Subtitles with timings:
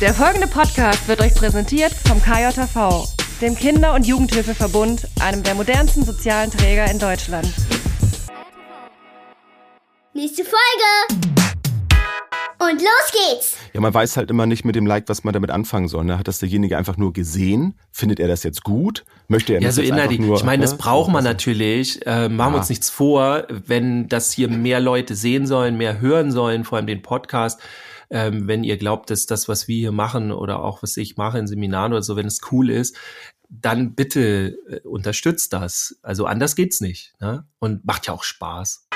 [0.00, 3.08] Der folgende Podcast wird euch präsentiert vom KJV,
[3.40, 7.48] dem Kinder- und Jugendhilfeverbund, einem der modernsten sozialen Träger in Deutschland.
[10.14, 11.24] Nächste Folge!
[12.60, 13.56] Und los geht's!
[13.72, 16.04] Ja, man weiß halt immer nicht mit dem Like, was man damit anfangen soll.
[16.04, 16.18] Ne?
[16.18, 17.74] Hat das derjenige einfach nur gesehen?
[17.92, 19.04] Findet er das jetzt gut?
[19.28, 20.18] Möchte er Ja, das so inhaltlich.
[20.20, 20.78] nur, Ich meine, das ne?
[20.78, 22.04] braucht man So, natürlich.
[22.06, 22.58] Äh, machen wir Ja.
[22.60, 26.86] uns nichts vor, wenn das hier mehr Leute sehen sollen, mehr hören sollen, vor allem
[26.88, 27.60] den Podcast.
[28.10, 31.38] Ähm, wenn ihr glaubt, dass das, was wir hier machen oder auch was ich mache
[31.38, 32.96] in Seminaren oder so, wenn es cool ist,
[33.48, 35.98] dann bitte äh, unterstützt das.
[36.02, 37.14] Also anders geht's nicht.
[37.20, 37.46] Ne?
[37.58, 38.88] Und macht ja auch Spaß.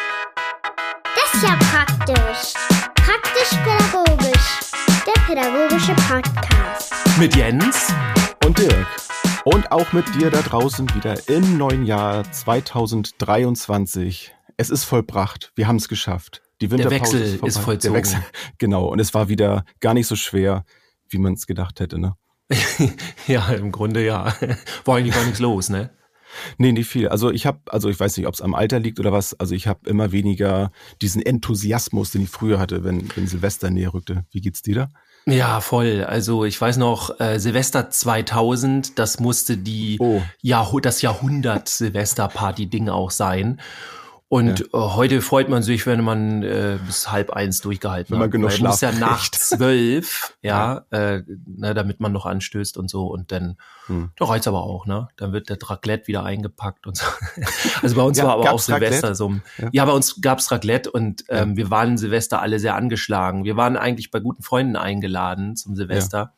[1.15, 2.55] Das ist ja praktisch.
[2.95, 4.61] Praktisch-pädagogisch.
[5.07, 6.95] Der pädagogische Podcast.
[7.19, 7.93] Mit Jens.
[8.45, 8.87] Und Dirk.
[9.45, 14.33] Und auch mit dir da draußen wieder im neuen Jahr 2023.
[14.57, 15.51] Es ist vollbracht.
[15.57, 16.42] Wir haben es geschafft.
[16.63, 17.93] Die Winterpause Wechsel ist, ist vollzogen.
[17.93, 18.21] Der Wechsel,
[18.59, 18.87] genau.
[18.87, 20.65] Und es war wieder gar nicht so schwer,
[21.09, 21.99] wie man es gedacht hätte.
[21.99, 22.15] Ne?
[23.27, 24.35] ja, im Grunde ja.
[24.85, 25.91] War eigentlich gar nichts los, ne?
[26.59, 27.09] Nee, nicht viel.
[27.09, 29.39] Also ich habe, also ich weiß nicht, ob es am Alter liegt oder was.
[29.39, 30.71] Also ich habe immer weniger
[31.03, 34.25] diesen Enthusiasmus, den ich früher hatte, wenn, wenn Silvester näher rückte.
[34.31, 34.89] Wie geht's dir da?
[35.27, 36.05] Ja, voll.
[36.05, 40.23] Also ich weiß noch, äh, Silvester 2000, das musste die Oh.
[40.41, 43.61] Jahrhu das Jahrhundert Silvesterparty-Ding auch sein.
[44.35, 48.27] Und äh, heute freut man sich, wenn man äh, bis halb eins durchgehalten Wenn man
[48.29, 48.33] hat.
[48.33, 52.89] genug Weil muss ja Schlaf nach zwölf, ja, äh, ne, damit man noch anstößt und
[52.89, 53.09] so.
[53.09, 53.59] Und dann,
[53.89, 54.11] Hm.
[54.17, 55.09] da reizt aber auch, ne?
[55.19, 57.05] Dann wird der Raclette wieder eingepackt und so.
[57.83, 59.15] Also bei uns Ja, war aber auch Silvester Raclette?
[59.17, 59.29] so.
[59.29, 59.69] ein- Ja.
[59.73, 59.85] Ja.
[59.85, 63.45] bei uns gab's Raclette und ähm, wir waren Silvester alle sehr angeschlagen.
[63.45, 66.33] Wir waren eigentlich bei guten Freunden eingeladen zum Silvester.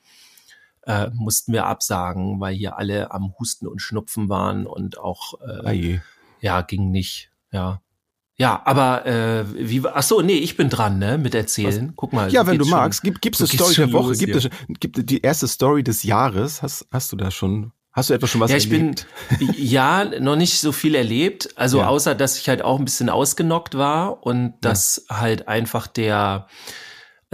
[0.82, 6.00] Äh, mussten wir absagen, weil hier alle am Husten und Schnupfen waren und auch äh,
[6.40, 7.30] ja, ging nicht.
[7.52, 7.80] Ja.
[8.36, 11.92] Ja, aber äh, wie ach so, nee, ich bin dran, ne, mit erzählen.
[11.94, 12.32] Guck mal.
[12.32, 14.08] Ja, wenn du magst, gib, gib's eine Story der Woche.
[14.08, 14.40] los Gib, hier.
[14.40, 16.60] das, gib die erste Story des Jahres.
[16.62, 19.06] Hast, hast du da schon, hast du etwa schon was ja, ich erlebt?
[19.38, 21.86] bin ja noch nicht so viel erlebt, also Ja.
[21.86, 26.48] außer dass ich halt auch ein bisschen ausgenockt war und dass halt einfach der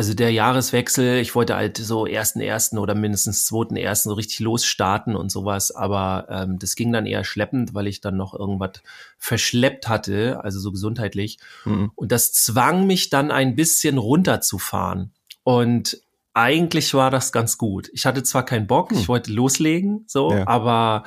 [0.00, 4.40] also der Jahreswechsel, ich wollte halt so ersten ersten oder mindestens zweiten ersten so richtig
[4.40, 8.80] losstarten und sowas, aber ähm, das ging dann eher schleppend, weil ich dann noch irgendwas
[9.18, 11.36] verschleppt hatte, also so gesundheitlich.
[11.66, 11.92] Mhm.
[11.96, 15.10] Und das zwang mich dann ein bisschen runterzufahren.
[15.42, 16.00] Und
[16.32, 17.90] eigentlich war das ganz gut.
[17.92, 20.48] Ich hatte zwar keinen Bock, ich wollte loslegen, so, Ja.
[20.48, 21.04] aber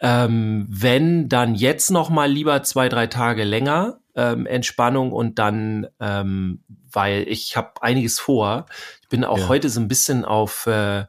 [0.00, 5.86] ähm, wenn dann jetzt noch mal lieber zwei drei Tage länger ähm, Entspannung und dann,
[6.00, 6.60] ähm,
[6.90, 8.66] weil ich habe einiges vor.
[9.02, 9.48] Ich bin auch Ja.
[9.48, 11.04] heute so ein bisschen auf äh,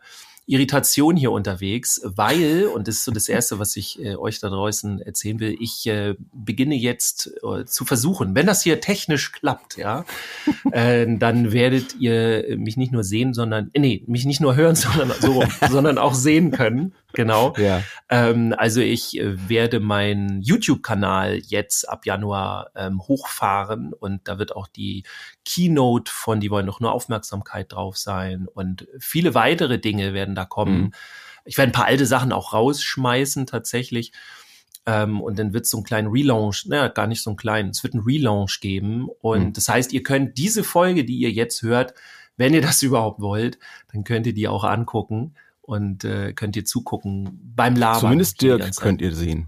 [0.50, 4.50] Irritation hier unterwegs, weil, und das ist so das Erste, was ich äh, euch da
[4.50, 9.78] draußen erzählen will, ich äh, beginne jetzt äh, zu versuchen, wenn das hier technisch klappt,
[9.78, 10.06] ja,
[10.72, 14.76] äh, dann werdet ihr mich nicht nur sehen, sondern, äh, nee, mich nicht nur hören,
[14.76, 16.96] sondern so, sondern auch sehen können.
[17.14, 17.54] Genau.
[17.58, 17.82] Ja.
[18.10, 24.56] Ähm, also ich äh, werde meinen YouTube-Kanal jetzt ab Januar ähm, hochfahren und da wird
[24.56, 25.04] auch die
[25.50, 30.46] Keynote von Die wollen doch nur Aufmerksamkeit drauf sein und viele weitere Dinge werden da
[30.46, 30.82] kommen.
[30.82, 30.92] Mhm.
[31.46, 34.12] Ich werde ein paar alte Sachen auch rausschmeißen tatsächlich.
[34.86, 37.70] Ähm, und dann wird es so einen kleinen Relaunch, naja, gar nicht so einen kleinen,
[37.72, 39.08] es wird einen Relaunch geben.
[39.22, 39.54] Und Mhm.
[39.54, 41.94] das heißt, ihr könnt diese Folge, die ihr jetzt hört,
[42.38, 43.58] wenn ihr das überhaupt wollt,
[43.92, 48.00] dann könnt ihr die auch angucken und äh, könnt ihr zugucken beim Labern.
[48.02, 49.48] Zumindest Dirk könnt ihr sehen.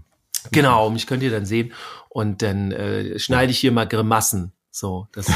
[0.50, 1.72] Genau, mich könnt ihr dann sehen
[2.08, 4.52] und dann äh, schneide ich hier mal Grimassen.
[4.72, 5.26] So, das.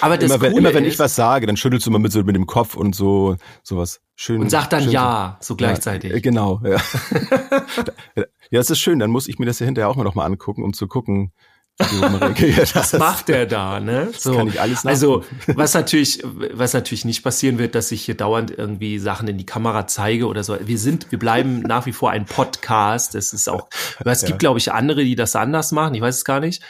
[0.00, 1.98] Aber das Immer wenn, Coole immer wenn ist, ich was sage, dann schüttelst du mal
[1.98, 4.40] mit, so, mit dem Kopf und so sowas schön.
[4.40, 6.10] und sag dann schön ja, so gleichzeitig.
[6.10, 6.76] Ja, äh, genau, ja.
[8.16, 8.98] ja, das ist schön.
[8.98, 11.32] Dann muss ich mir das ja hinterher auch mal noch mal angucken, um zu gucken,
[11.78, 12.92] wie du reagiert hast.
[12.92, 14.10] was macht der da, ne?
[14.16, 14.34] So.
[14.34, 16.22] kann ich alles Also, was natürlich,
[16.52, 20.26] was natürlich nicht passieren wird, dass ich hier dauernd irgendwie Sachen in die Kamera zeige
[20.26, 20.56] oder so.
[20.60, 23.14] Wir sind, wir bleiben nach wie vor ein Podcast.
[23.14, 23.68] Es ist auch,
[24.04, 25.94] es gibt, glaube ich, andere, die das anders machen.
[25.94, 26.62] Ich weiß es gar nicht.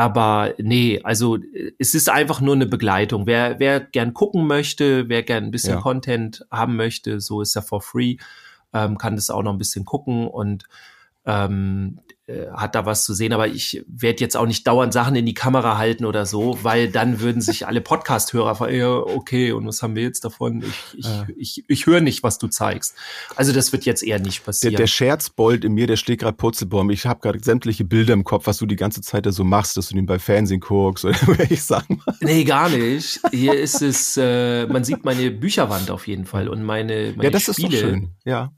[0.00, 1.36] Aber nee, also
[1.78, 3.26] es ist einfach nur eine Begleitung.
[3.26, 5.80] Wer, wer gern gucken möchte, wer gern ein bisschen Ja.
[5.82, 8.16] Content haben möchte, so ist er for free,
[8.72, 10.64] ähm, kann das auch noch ein bisschen gucken und
[11.26, 12.12] ähm, äh,
[12.54, 13.32] hat da was zu sehen.
[13.32, 16.88] Aber ich werde jetzt auch nicht dauernd Sachen in die Kamera halten oder so, weil
[16.90, 20.62] dann würden sich alle Podcast-Hörer fragen, ja, okay, und was haben wir jetzt davon?
[20.62, 21.26] Ich, ich, Ja.
[21.36, 22.94] ich, ich höre nicht, was du zeigst.
[23.36, 24.76] Also das wird jetzt eher nicht Der, passieren.
[24.76, 26.90] der Scherzbold in mir, der schlägt gerade Purzelbaum.
[26.90, 29.76] Ich habe gerade sämtliche Bilder im Kopf, was du die ganze Zeit da so machst,
[29.76, 32.02] dass du den bei Fernsehen guckst oder welche Sachen.
[32.20, 33.20] Nee, gar nicht.
[33.32, 37.30] Hier ist es, äh, man sieht meine Bücherwand auf jeden Fall und meine, meine Ja,
[37.30, 37.68] das Spiele.
[37.68, 38.10] ist doch schön.
[38.24, 38.52] Ja.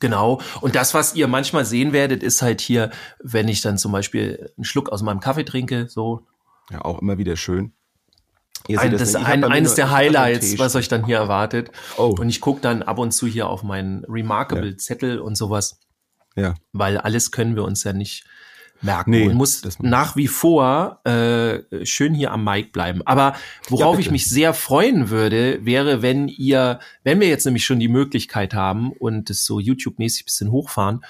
[0.00, 0.40] Genau.
[0.60, 2.90] Und das, was ihr manchmal sehen werdet, ist halt hier,
[3.22, 6.26] wenn ich dann zum Beispiel einen Schluck aus meinem Kaffee trinke, so,
[6.70, 7.72] Ja, auch immer wieder schön.
[8.76, 11.70] Ein, das ist ein, eines der Highlights, was euch dann hier erwartet.
[11.96, 12.14] Oh.
[12.18, 15.78] Und ich gucke dann ab und zu hier auf meinen Remarkable-Zettel und sowas.
[16.34, 16.54] Ja.
[16.72, 18.24] Weil alles können wir uns ja nicht
[18.82, 23.02] merken Nee, und muss das- nach wie vor äh, schön hier am Mic bleiben.
[23.04, 23.34] Aber
[23.68, 27.78] worauf Ja, ich mich sehr freuen würde, wäre, wenn ihr, wenn wir jetzt nämlich schon
[27.80, 31.04] die Möglichkeit haben und es so YouTube-mäßig bisschen hochfahren,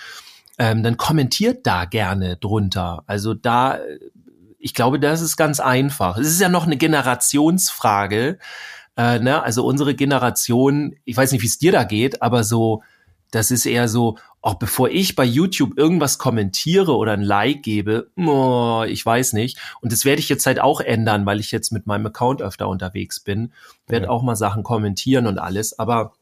[0.58, 3.04] ähm, dann kommentiert da gerne drunter.
[3.06, 3.78] Also da,
[4.58, 6.16] ich glaube, das ist ganz einfach.
[6.16, 8.38] Es ist ja noch eine Generationsfrage.
[8.96, 9.42] Äh, ne?
[9.42, 12.82] Also unsere Generation, ich weiß nicht, wie es dir da geht, aber so,
[13.30, 18.10] das ist eher so, auch bevor ich bei YouTube irgendwas kommentiere oder ein Like gebe,
[18.16, 19.58] oh, ich weiß nicht.
[19.80, 22.68] Und das werde ich jetzt halt auch ändern, weil ich jetzt mit meinem Account öfter
[22.68, 23.52] unterwegs bin.
[23.88, 24.10] Werde Ja.
[24.10, 25.78] auch mal Sachen kommentieren und alles.
[25.78, 26.12] Aber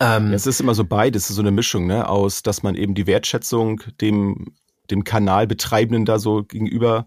[0.00, 2.74] ähm, es ist immer so beides, es ist so eine Mischung, ne, aus, dass man
[2.74, 4.52] eben die Wertschätzung dem,
[4.90, 7.06] dem Kanalbetreibenden da so gegenüber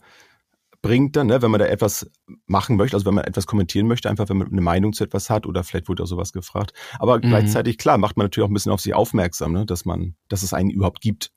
[0.82, 2.10] bringt dann, ne, wenn man da etwas
[2.46, 5.30] machen möchte, also wenn man etwas kommentieren möchte, einfach wenn man eine Meinung zu etwas
[5.30, 6.74] hat oder vielleicht wurde auch sowas gefragt.
[7.00, 7.22] Aber Mhm.
[7.30, 10.44] gleichzeitig, klar, macht man natürlich auch ein bisschen auf sich aufmerksam, ne, dass man, dass
[10.44, 11.32] es einen überhaupt gibt.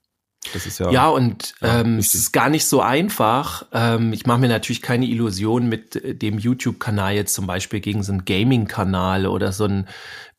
[0.52, 3.66] Das ist ja, Ja, und Ja, ähm, es ist gar nicht so einfach.
[3.72, 8.02] Ähm, ich mache mir natürlich keine Illusion mit äh, dem YouTube-Kanal jetzt zum Beispiel gegen
[8.02, 9.86] so einen Gaming-Kanal oder so einen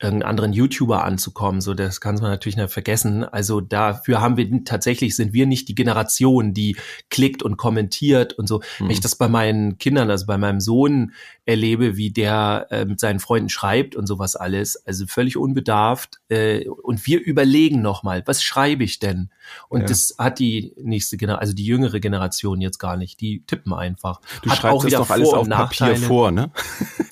[0.04, 1.62] irgendeinen anderen YouTuber anzukommen.
[1.62, 3.24] So, das kann man natürlich nicht vergessen.
[3.24, 6.76] Also dafür haben wir tatsächlich sind wir nicht die Generation, die
[7.10, 8.62] klickt und kommentiert und so.
[8.80, 11.14] Wenn ich das bei meinen Kindern, also bei meinem Sohn
[11.46, 16.20] erlebe, wie der äh, mit seinen Freunden schreibt und sowas alles, also völlig unbedarft.
[16.30, 19.30] Äh, und wir überlegen nochmal, was schreibe ich denn?
[19.68, 19.88] Und Ja.
[19.88, 23.20] das hat die nächste Generation, also die jüngere Generation jetzt gar nicht.
[23.22, 24.22] Die tippen einfach.
[24.42, 26.52] du hat schreibst das doch alles Vor- auf Papier vor, ne?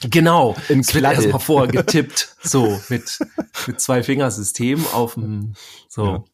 [0.10, 0.56] Genau.
[0.70, 2.31] In es wird erstmal vorgetippt.
[2.44, 3.20] So, mit,
[3.68, 5.54] mit zwei Fingersystem auf dem,
[5.88, 6.26] so.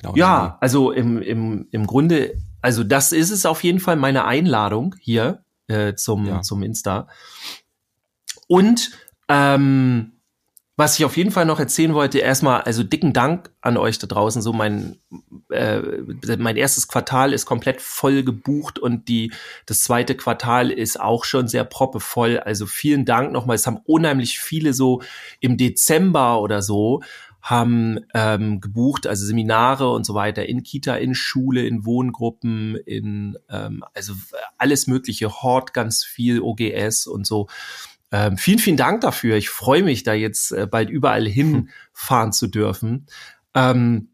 [0.00, 0.14] Genau.
[0.16, 4.94] Ja, also im, im, im Grunde, also das ist es auf jeden Fall meine Einladung
[5.00, 6.42] hier äh, zum, Ja.
[6.42, 7.08] zum Insta.
[8.46, 8.90] Und
[9.28, 10.15] ähm,
[10.78, 14.06] was ich auf jeden Fall noch erzählen wollte, erstmal, also dicken Dank an euch da
[14.06, 14.42] draußen.
[14.42, 14.98] So mein
[15.48, 15.80] äh,
[16.38, 19.32] mein erstes Quartal ist komplett voll gebucht und die
[19.64, 22.38] das zweite Quartal ist auch schon sehr proppevoll.
[22.38, 23.56] Also vielen Dank nochmal.
[23.56, 25.00] Es haben unheimlich viele so
[25.40, 27.00] im Dezember oder so
[27.40, 33.38] haben ähm, gebucht, also Seminare und so weiter in Kita, in Schule, in Wohngruppen, in
[33.48, 34.14] ähm, also
[34.58, 37.46] alles mögliche, Hort ganz viel, OGS und so.
[38.12, 39.36] Ähm, vielen, vielen Dank dafür.
[39.36, 43.06] Ich freue mich, da jetzt äh, bald überall hinfahren zu dürfen.
[43.54, 44.10] Ähm,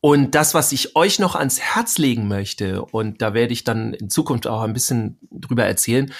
[0.00, 3.94] und das, was ich euch noch ans Herz legen möchte, und da werde ich dann
[3.94, 6.12] in Zukunft auch ein bisschen drüber erzählen,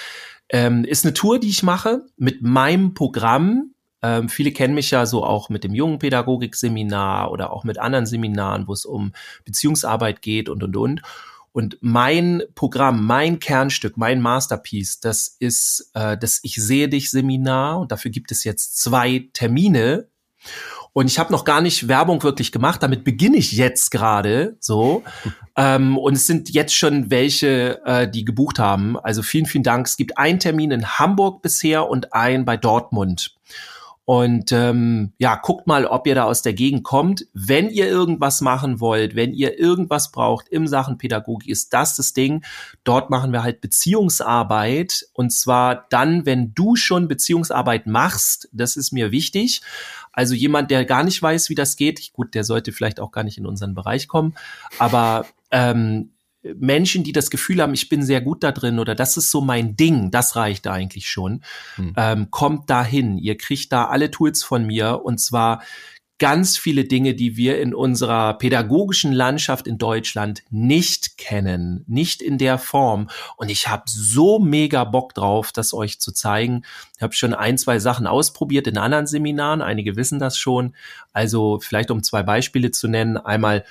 [0.49, 3.75] ähm, ist eine Tour, die ich mache mit meinem Programm.
[4.03, 8.07] Ähm, viele kennen mich ja so auch mit dem jungen Pädagogik-Seminar oder auch mit anderen
[8.07, 9.13] Seminaren, wo es um
[9.45, 11.03] Beziehungsarbeit geht und, und, und.
[11.59, 17.81] Und mein Programm, mein Kernstück, mein Masterpiece, das ist äh, das Ich sehe dich Seminar
[17.81, 20.07] und dafür gibt es jetzt zwei Termine.
[20.93, 25.03] Und ich habe noch gar nicht Werbung wirklich gemacht, damit beginne ich jetzt gerade so.
[25.57, 28.97] ähm, und es sind jetzt schon welche, äh, die gebucht haben.
[28.97, 29.89] Also vielen, vielen Dank.
[29.89, 33.35] Es gibt einen Termin in Hamburg bisher und einen bei Dortmund.
[34.09, 37.27] Und ähm, ja, guckt mal, ob ihr da aus der Gegend kommt.
[37.35, 42.15] Wenn ihr irgendwas machen wollt, wenn ihr irgendwas braucht im Sachen Pädagogik, ist das das
[42.15, 42.43] Ding.
[42.85, 45.05] Dort machen wir halt Beziehungsarbeit.
[45.13, 48.49] Und zwar dann, wenn du schon Beziehungsarbeit machst.
[48.51, 49.61] Das ist mir wichtig.
[50.11, 53.25] Also jemand, der gar nicht weiß, wie das geht, gut, der sollte vielleicht auch gar
[53.25, 54.35] nicht in unseren Bereich kommen.
[54.79, 56.13] Aber ähm,
[56.57, 59.41] Menschen, die das Gefühl haben, ich bin sehr gut da drin oder das ist so
[59.41, 61.43] mein Ding, das reicht eigentlich schon.
[61.77, 61.93] Hm.
[61.97, 63.19] Ähm, kommt dahin.
[63.19, 65.63] Ihr kriegt da alle Tools von mir und zwar
[66.19, 72.39] ganz viele Dinge, die wir in unserer pädagogischen Landschaft in Deutschland nicht kennen, nicht in
[72.39, 73.09] der Form.
[73.37, 76.65] Und ich habe so mega Bock drauf, das euch zu zeigen.
[76.97, 79.63] Ich habe schon ein, zwei Sachen ausprobiert in anderen Seminaren.
[79.63, 80.75] Einige wissen das schon.
[81.13, 83.17] Also vielleicht um zwei Beispiele zu nennen.
[83.17, 83.65] Einmal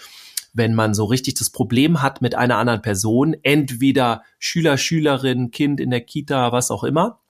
[0.58, 5.80] wenn man so richtig das Problem hat mit einer anderen Person, entweder Schüler, Schülerin, Kind
[5.80, 7.22] in der Kita, was auch immer.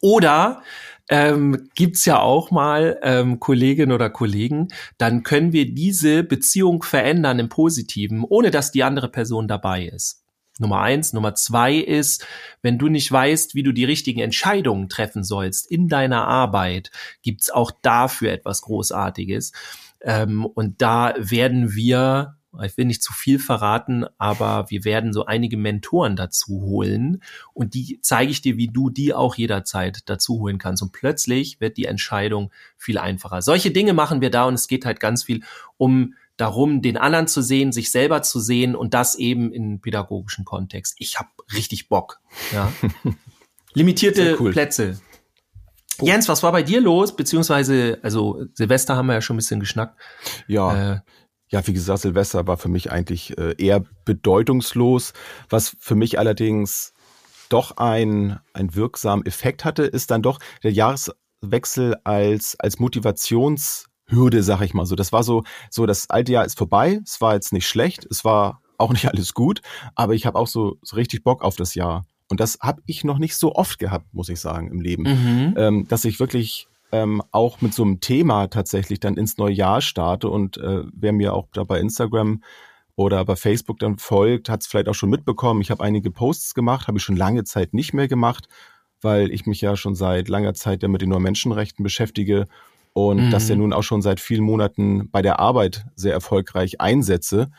[0.00, 0.62] Oder
[1.08, 7.38] ähm, gibt's ja auch mal ähm, Kolleginnen oder Kollegen, dann können wir diese Beziehung verändern
[7.38, 10.24] im Positiven, ohne dass die andere Person dabei ist.
[10.60, 11.12] Nummer eins.
[11.12, 12.26] Nummer zwei ist,
[12.62, 16.90] wenn du nicht weißt, wie du die richtigen Entscheidungen treffen sollst in deiner Arbeit,
[17.22, 19.52] gibt's auch dafür etwas Großartiges.
[20.00, 25.26] Ähm, und da werden wir ich will nicht zu viel verraten, aber wir werden so
[25.26, 30.38] einige Mentoren dazu holen und die zeige ich dir, wie du die auch jederzeit dazu
[30.38, 30.82] holen kannst.
[30.82, 33.42] Und plötzlich wird die Entscheidung viel einfacher.
[33.42, 35.42] Solche Dinge machen wir da und es geht halt ganz viel
[35.76, 40.44] um darum, den anderen zu sehen, sich selber zu sehen und das eben in pädagogischen
[40.44, 40.94] Kontext.
[40.98, 42.20] Ich habe richtig Bock.
[42.52, 42.72] Ja.
[43.74, 44.52] limitierte cool.
[44.52, 45.00] Plätze.
[46.00, 46.06] Oh.
[46.06, 47.14] Jens, was war bei dir los?
[47.14, 50.00] Beziehungsweise, also Silvester haben wir ja schon ein bisschen geschnackt.
[50.46, 50.92] Ja.
[50.94, 51.00] Äh,
[51.50, 55.12] ja, wie gesagt, Silvester war für mich eigentlich äh, eher bedeutungslos.
[55.48, 56.92] Was für mich allerdings
[57.48, 64.60] doch ein, ein wirksamen Effekt hatte, ist dann doch der Jahreswechsel als, als Motivationshürde, sag
[64.60, 64.94] ich mal so.
[64.94, 67.00] Das war so, so das alte Jahr ist vorbei.
[67.04, 68.06] Es war jetzt nicht schlecht.
[68.10, 69.62] Es war auch nicht alles gut.
[69.94, 72.06] Aber ich habe auch so, so richtig Bock auf das Jahr.
[72.30, 75.04] Und das habe ich noch nicht so oft gehabt, muss ich sagen, im Leben.
[75.04, 75.54] Mhm.
[75.56, 79.80] Ähm, dass ich wirklich ähm, auch mit so einem Thema tatsächlich dann ins neue Jahr
[79.80, 80.28] starte.
[80.28, 82.42] Und äh, wer mir auch da bei Instagram
[82.96, 85.60] oder bei Facebook dann folgt, hat es vielleicht auch schon mitbekommen.
[85.60, 88.48] Ich habe einige Posts gemacht, habe ich schon lange Zeit nicht mehr gemacht,
[89.00, 92.46] weil ich mich ja schon seit langer Zeit ja mit den neuen Menschenrechten beschäftige
[92.94, 93.30] und mhm.
[93.30, 97.50] das ja nun auch schon seit vielen Monaten bei der Arbeit sehr erfolgreich einsetze.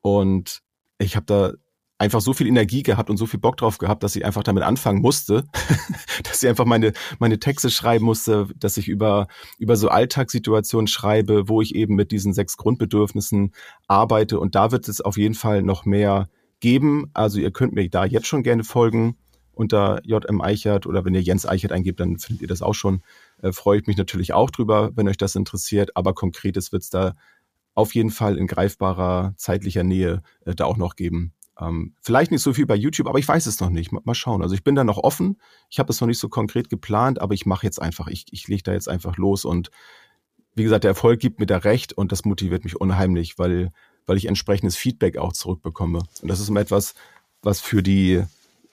[0.00, 0.62] Und
[0.98, 1.52] ich habe da
[1.98, 4.62] einfach so viel Energie gehabt und so viel Bock drauf gehabt, dass ich einfach damit
[4.62, 5.44] anfangen musste,
[6.22, 9.26] dass ich einfach meine, meine Texte schreiben musste, dass ich über,
[9.58, 13.52] über so Alltagssituationen schreibe, wo ich eben mit diesen sechs Grundbedürfnissen
[13.88, 14.38] arbeite.
[14.38, 16.28] Und da wird es auf jeden Fall noch mehr
[16.60, 17.10] geben.
[17.14, 19.16] Also ihr könnt mir da jetzt schon gerne folgen
[19.52, 23.02] unter JM Eichert oder wenn ihr Jens Eichert eingebt, dann findet ihr das auch schon.
[23.42, 25.96] Äh, freue ich mich natürlich auch drüber, wenn euch das interessiert.
[25.96, 27.14] Aber konkretes wird es da
[27.74, 31.32] auf jeden Fall in greifbarer zeitlicher Nähe äh, da auch noch geben.
[31.60, 33.90] Ähm, vielleicht nicht so viel bei YouTube, aber ich weiß es noch nicht.
[33.90, 34.42] Mal, mal schauen.
[34.42, 35.38] Also ich bin da noch offen.
[35.68, 38.46] Ich habe es noch nicht so konkret geplant, aber ich mache jetzt einfach, ich, ich
[38.48, 39.70] lege da jetzt einfach los und
[40.54, 43.70] wie gesagt, der Erfolg gibt mir da recht und das motiviert mich unheimlich, weil,
[44.06, 46.00] weil ich entsprechendes Feedback auch zurückbekomme.
[46.20, 46.94] Und das ist immer etwas,
[47.42, 48.24] was für die,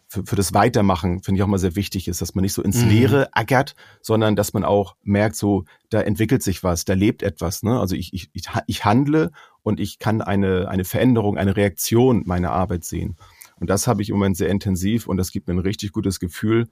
[0.08, 2.64] für, für das Weitermachen, finde ich auch mal sehr wichtig ist, dass man nicht so
[2.64, 2.90] ins mhm.
[2.90, 7.62] Leere ackert, sondern dass man auch merkt, so, da entwickelt sich was, da lebt etwas.
[7.62, 7.80] Ne?
[7.80, 9.32] Also ich, ich, ich handle
[9.66, 13.18] und ich kann eine, eine Veränderung, eine Reaktion meiner Arbeit sehen.
[13.60, 16.20] Und das habe ich im Moment sehr intensiv und das gibt mir ein richtig gutes
[16.20, 16.68] Gefühl.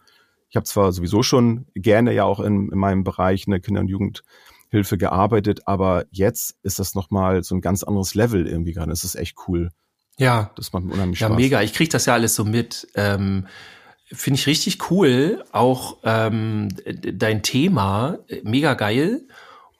[0.49, 3.81] Ich habe zwar sowieso schon gerne ja auch in, in meinem Bereich in der Kinder-
[3.81, 8.91] und Jugendhilfe gearbeitet, aber jetzt ist das nochmal so ein ganz anderes Level irgendwie gerade.
[8.91, 9.71] Das ist echt cool.
[10.19, 10.51] Ja.
[10.55, 11.29] Das macht mir unheimlich Spaß.
[11.31, 11.61] Ja, mega.
[11.63, 12.87] Ich kriege das ja alles so mit.
[12.93, 13.47] Ähm,
[14.05, 15.43] Finde ich richtig cool.
[15.51, 19.23] Auch ähm, dein Thema, mega geil.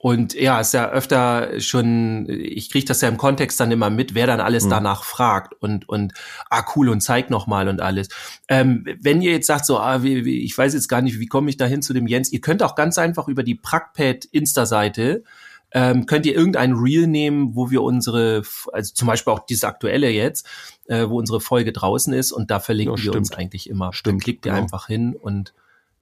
[0.03, 4.13] Und ja, ist ja öfter schon, ich kriege das ja im Kontext dann immer mit,
[4.15, 4.71] wer dann alles mhm.
[4.71, 6.13] danach fragt und, und
[6.49, 8.09] ah, cool und zeig nochmal und alles.
[8.49, 11.27] Ähm, wenn ihr jetzt sagt, so, ah, wie, wie, ich weiß jetzt gar nicht, wie
[11.27, 14.25] komme ich da hin zu dem Jens, ihr könnt auch ganz einfach über die Prackpad
[14.25, 15.23] Insta-Seite
[15.71, 18.43] ähm, könnt ihr irgendein Reel nehmen, wo wir unsere,
[18.73, 20.45] also zum Beispiel auch dieses aktuelle jetzt,
[20.87, 23.93] äh, wo unsere Folge draußen ist und da verlinken ja, wir uns eigentlich immer.
[23.93, 24.15] Stimmt.
[24.15, 24.57] Dann klickt genau.
[24.57, 25.53] ihr einfach hin und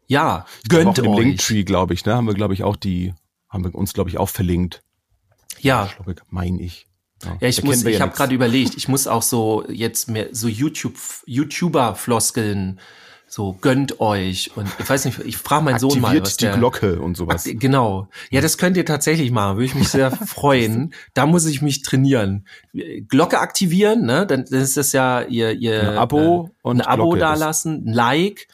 [0.07, 1.05] ja, gönnt auch euch.
[1.05, 3.13] Im Linktree, glaube ich, ne, haben wir, glaube ich, auch die
[3.51, 4.81] haben wir uns, glaube ich, auch verlinkt.
[5.59, 5.89] Ja.
[6.29, 6.87] Meine ich.
[7.23, 10.29] Ja, ja ich muss, ich ja habe gerade überlegt, ich muss auch so jetzt mehr
[10.31, 12.79] so YouTube, YouTuber-Floskeln,
[13.27, 16.57] so gönnt euch und ich weiß nicht, ich frage meinen Sohn mal, was die der,
[16.57, 17.45] Glocke und sowas.
[17.45, 18.09] Genau.
[18.29, 20.93] Ja, das könnt ihr tatsächlich machen, würde ich mich sehr freuen.
[21.13, 22.45] Da muss ich mich trainieren.
[23.07, 24.25] Glocke aktivieren, ne?
[24.25, 27.85] Dann, dann ist das ja ihr ihr ein Abo äh, und ein Abo Glocke dalassen,
[27.85, 28.47] ein Like.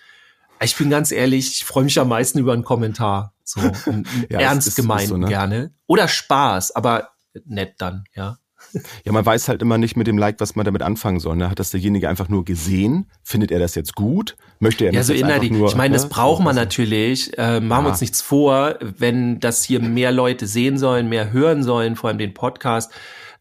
[0.62, 3.34] Ich bin ganz ehrlich, ich freue mich am meisten über einen Kommentar.
[3.48, 3.62] So
[4.30, 5.28] ja, ernst gemeint so, ne?
[5.28, 5.72] gerne.
[5.88, 7.12] Oder Spaß, aber
[7.46, 8.38] nett dann, ja.
[9.06, 11.38] Ja, man weiß halt immer nicht mit dem Like, was man damit anfangen soll.
[11.38, 11.50] Ne?
[11.50, 13.10] Hat das derjenige einfach nur gesehen?
[13.24, 14.36] Findet er das jetzt gut?
[14.60, 15.52] Möchte er ja, das so innerlich.
[15.52, 16.10] Nur, ich meine, das ne?
[16.10, 17.38] braucht man natürlich.
[17.38, 21.64] Äh, machen wir uns nichts vor, wenn das hier mehr Leute sehen sollen, mehr hören
[21.64, 22.92] sollen, vor allem den Podcast.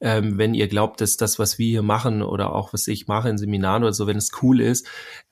[0.01, 3.31] Ähm, wenn ihr glaubt, dass das, was wir hier machen oder auch was ich mache
[3.31, 4.87] in Seminaren oder so, wenn es cool ist,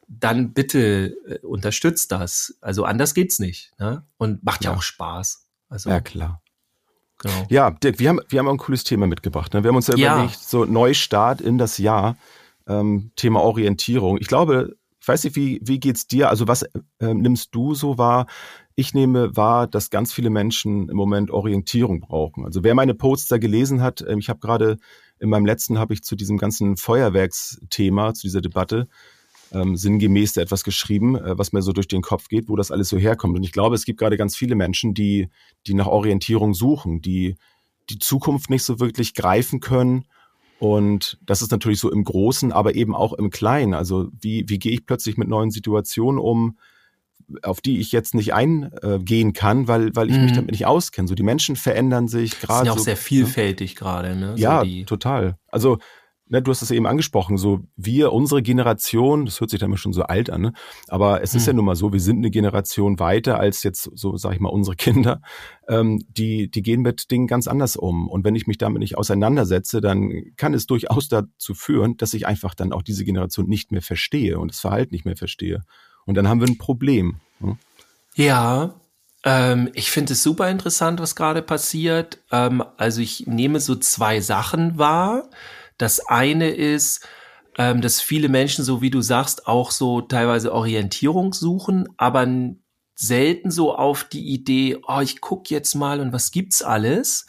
[0.09, 2.57] dann bitte äh, unterstützt das.
[2.61, 3.73] Also anders geht's nicht.
[3.79, 4.05] Ne?
[4.17, 4.71] Und macht ja.
[4.71, 5.47] ja auch Spaß.
[5.69, 6.43] Also, ja, klar.
[7.19, 7.47] Genau.
[7.49, 9.55] Ja, Dirk, wir haben, wir haben auch ein cooles Thema mitgebracht.
[9.55, 9.63] Ne?
[9.63, 10.15] Wir haben uns ja, ja.
[10.15, 12.17] überlegt, so Neustart in das Jahr,
[12.67, 14.19] ähm, Thema Orientierung.
[14.21, 16.31] Ich glaube, ich weiß nicht, wie, wie geht's dir?
[16.31, 18.27] Also was äh, nimmst du so wahr?
[18.75, 22.45] Ich nehme wahr, dass ganz viele Menschen im Moment Orientierung brauchen.
[22.45, 24.79] Also wer meine Poster gelesen hat, äh, ich habe gerade
[25.19, 28.89] in meinem letzten habe ich zu diesem ganzen Feuerwerksthema, zu dieser Debatte,
[29.55, 32.89] ähm, sinngemäß etwas geschrieben, äh, was mir so durch den Kopf geht, wo das alles
[32.89, 33.37] so herkommt.
[33.37, 35.29] Und ich glaube, es gibt gerade ganz viele Menschen, die,
[35.67, 37.37] die nach Orientierung suchen, die
[37.91, 40.07] die Zukunft nicht so wirklich greifen können.
[40.59, 43.75] Und das ist natürlich so im Großen, aber eben auch im Kleinen.
[43.75, 46.59] Also wie, wie gehe ich plötzlich mit neuen Situationen um,
[47.43, 50.23] auf die ich jetzt nicht eingehen kann, weil, weil ich mhm.
[50.25, 51.09] mich damit nicht auskenne.
[51.09, 52.61] So die Menschen verändern sich gerade.
[52.61, 53.79] Sind ja auch so, sehr vielfältig ne?
[53.79, 54.33] gerade, ne?
[54.37, 55.37] So ja, total.
[55.49, 55.79] Also
[56.29, 59.77] ne, du hast es eben angesprochen, so wir, unsere Generation, das hört sich dann immer
[59.77, 60.53] schon so alt an, ne?
[60.89, 61.57] aber es ist ja hm.
[61.57, 64.77] nun mal so, wir sind eine Generation weiter als jetzt so, sag ich mal, unsere
[64.77, 65.21] Kinder,
[65.69, 68.09] ähm, die, die gehen mit Dingen ganz anders um.
[68.09, 72.27] Und wenn ich mich damit nicht auseinandersetze, dann kann es durchaus dazu führen, dass ich
[72.27, 75.63] einfach dann auch diese Generation nicht mehr verstehe und das Verhalten nicht mehr verstehe.
[76.07, 77.21] Und dann haben wir ein Problem.
[77.41, 77.59] Hm?
[78.15, 78.75] Ja,
[79.25, 82.19] ähm, ich finde es super interessant, was gerade passiert.
[82.31, 85.29] Ähm, also ich nehme so zwei Sachen wahr.
[85.79, 87.07] Das eine ist,
[87.57, 92.27] ähm, dass viele Menschen, so wie du sagst, auch so teilweise Orientierung suchen, aber
[92.95, 97.27] selten so auf die Idee, oh, ich guck jetzt mal und was gibt's alles,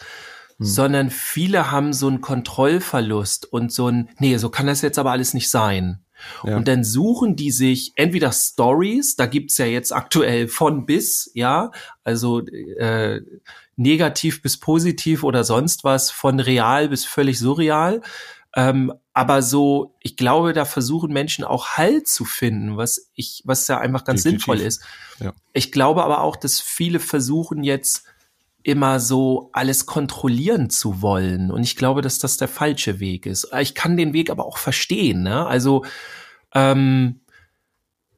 [0.57, 0.65] hm.
[0.65, 5.11] sondern viele haben so einen Kontrollverlust und so ein, nee, so kann das jetzt aber
[5.11, 6.01] alles nicht sein.
[6.43, 6.55] Ja.
[6.55, 11.71] Und dann suchen die sich entweder Stories, da gibt's ja jetzt aktuell von bis, ja,
[12.03, 13.21] also äh,
[13.75, 18.01] negativ bis positiv oder sonst was, von real bis völlig surreal.
[18.55, 23.67] Ähm, aber so, ich glaube, da versuchen Menschen auch Halt zu finden, was ich, was
[23.67, 24.45] ja einfach ganz Definitiv.
[24.45, 24.81] sinnvoll ist.
[25.19, 25.33] Ja.
[25.53, 28.05] Ich glaube aber auch, dass viele versuchen jetzt
[28.63, 31.51] immer so alles kontrollieren zu wollen.
[31.51, 33.49] Und ich glaube, dass das der falsche Weg ist.
[33.59, 35.21] Ich kann den Weg aber auch verstehen.
[35.21, 35.45] Ne?
[35.45, 35.85] Also
[36.53, 37.19] ähm,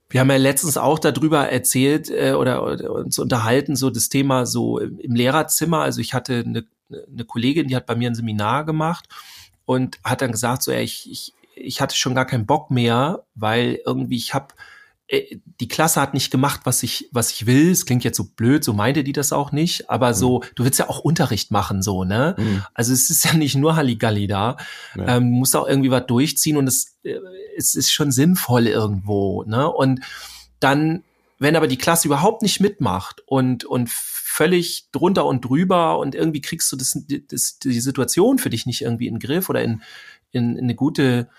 [0.09, 4.45] wir haben ja letztens auch darüber erzählt äh, oder, oder uns unterhalten, so das Thema
[4.45, 5.81] so im Lehrerzimmer.
[5.81, 9.09] Also ich hatte eine, eine Kollegin, die hat bei mir ein Seminar gemacht
[9.67, 13.25] und hat dann gesagt, so, ey, ich, ich, ich hatte schon gar keinen Bock mehr,
[13.35, 14.53] weil irgendwie ich habe
[15.09, 17.69] äh, die Klasse hat nicht gemacht, was ich, was ich will.
[17.71, 19.89] Es klingt jetzt so blöd, so meinte die das auch nicht.
[19.89, 20.45] Aber so, mhm.
[20.55, 22.35] du willst ja auch Unterricht machen, so, ne?
[22.37, 22.63] Mhm.
[22.73, 24.55] Also es ist ja nicht nur Halligalli da.
[24.95, 25.17] Ja.
[25.17, 27.15] Ähm, musst auch irgendwie was durchziehen und es, äh,
[27.57, 29.69] es ist schon sinnvoll irgendwo, ne?
[29.69, 29.99] Und
[30.61, 31.03] dann,
[31.39, 36.41] wenn aber die Klasse überhaupt nicht mitmacht und, und völlig drunter und drüber und irgendwie
[36.41, 36.97] kriegst du das,
[37.29, 39.81] das, die Situation für dich nicht irgendwie in den Griff oder in,
[40.31, 41.29] in, in eine gute,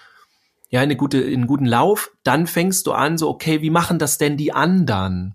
[0.71, 3.99] ja, eine gute, in einen guten Lauf, dann fängst du an, so, okay, wie machen
[3.99, 5.35] das denn die anderen?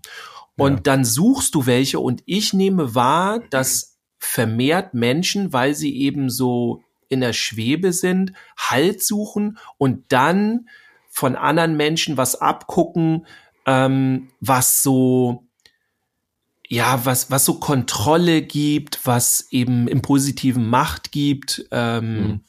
[0.56, 0.80] Und ja.
[0.80, 6.82] dann suchst du welche und ich nehme wahr, dass vermehrt Menschen, weil sie eben so
[7.08, 10.68] in der Schwebe sind, Halt suchen und dann
[11.10, 13.26] von anderen Menschen was abgucken,
[13.66, 15.46] ähm, was so,
[16.68, 22.40] ja, was, was so Kontrolle gibt, was eben im Positiven Macht gibt, ähm, mhm.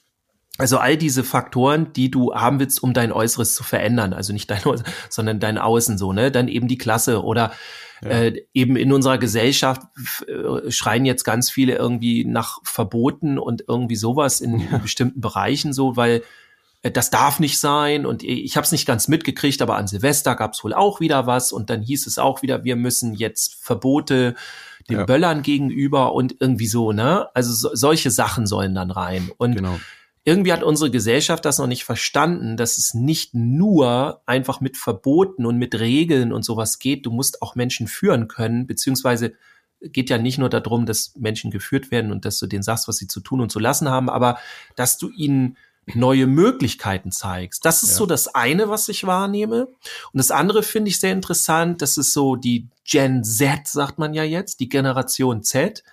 [0.58, 4.50] Also all diese Faktoren, die du haben willst, um dein Äußeres zu verändern, also nicht
[4.50, 6.32] dein Äußeres, sondern dein Außen so, ne?
[6.32, 7.52] Dann eben die Klasse oder
[8.02, 8.10] ja.
[8.10, 9.82] äh, eben in unserer Gesellschaft
[10.28, 14.78] äh, schreien jetzt ganz viele irgendwie nach Verboten und irgendwie sowas in, ja.
[14.78, 16.24] bestimmten Bereichen so, weil
[16.92, 20.54] das darf nicht sein und ich habe es nicht ganz mitgekriegt, aber an Silvester gab
[20.54, 24.36] es wohl auch wieder was und dann hieß es auch wieder, wir müssen jetzt Verbote
[24.90, 25.06] den ja.
[25.06, 27.28] Böllern gegenüber und irgendwie so, ne?
[27.34, 29.80] Also so, solche Sachen sollen dann rein und genau
[30.28, 35.46] irgendwie hat unsere Gesellschaft das noch nicht verstanden, dass es nicht nur einfach mit Verboten
[35.46, 37.06] und mit Regeln und sowas geht.
[37.06, 39.34] Du musst auch Menschen führen können, beziehungsweise
[39.82, 42.98] geht ja nicht nur darum, dass Menschen geführt werden und dass du denen sagst, was
[42.98, 44.40] sie zu tun und zu lassen haben, aber
[44.76, 45.58] dass du ihnen
[45.94, 47.66] neue Möglichkeiten zeigst.
[47.66, 47.98] Das ist ja.
[47.98, 49.66] so das eine, was ich wahrnehme.
[49.66, 51.82] Und das andere finde ich sehr interessant.
[51.82, 55.84] Das ist so die Gen Z, sagt man ja jetzt, die Generation Z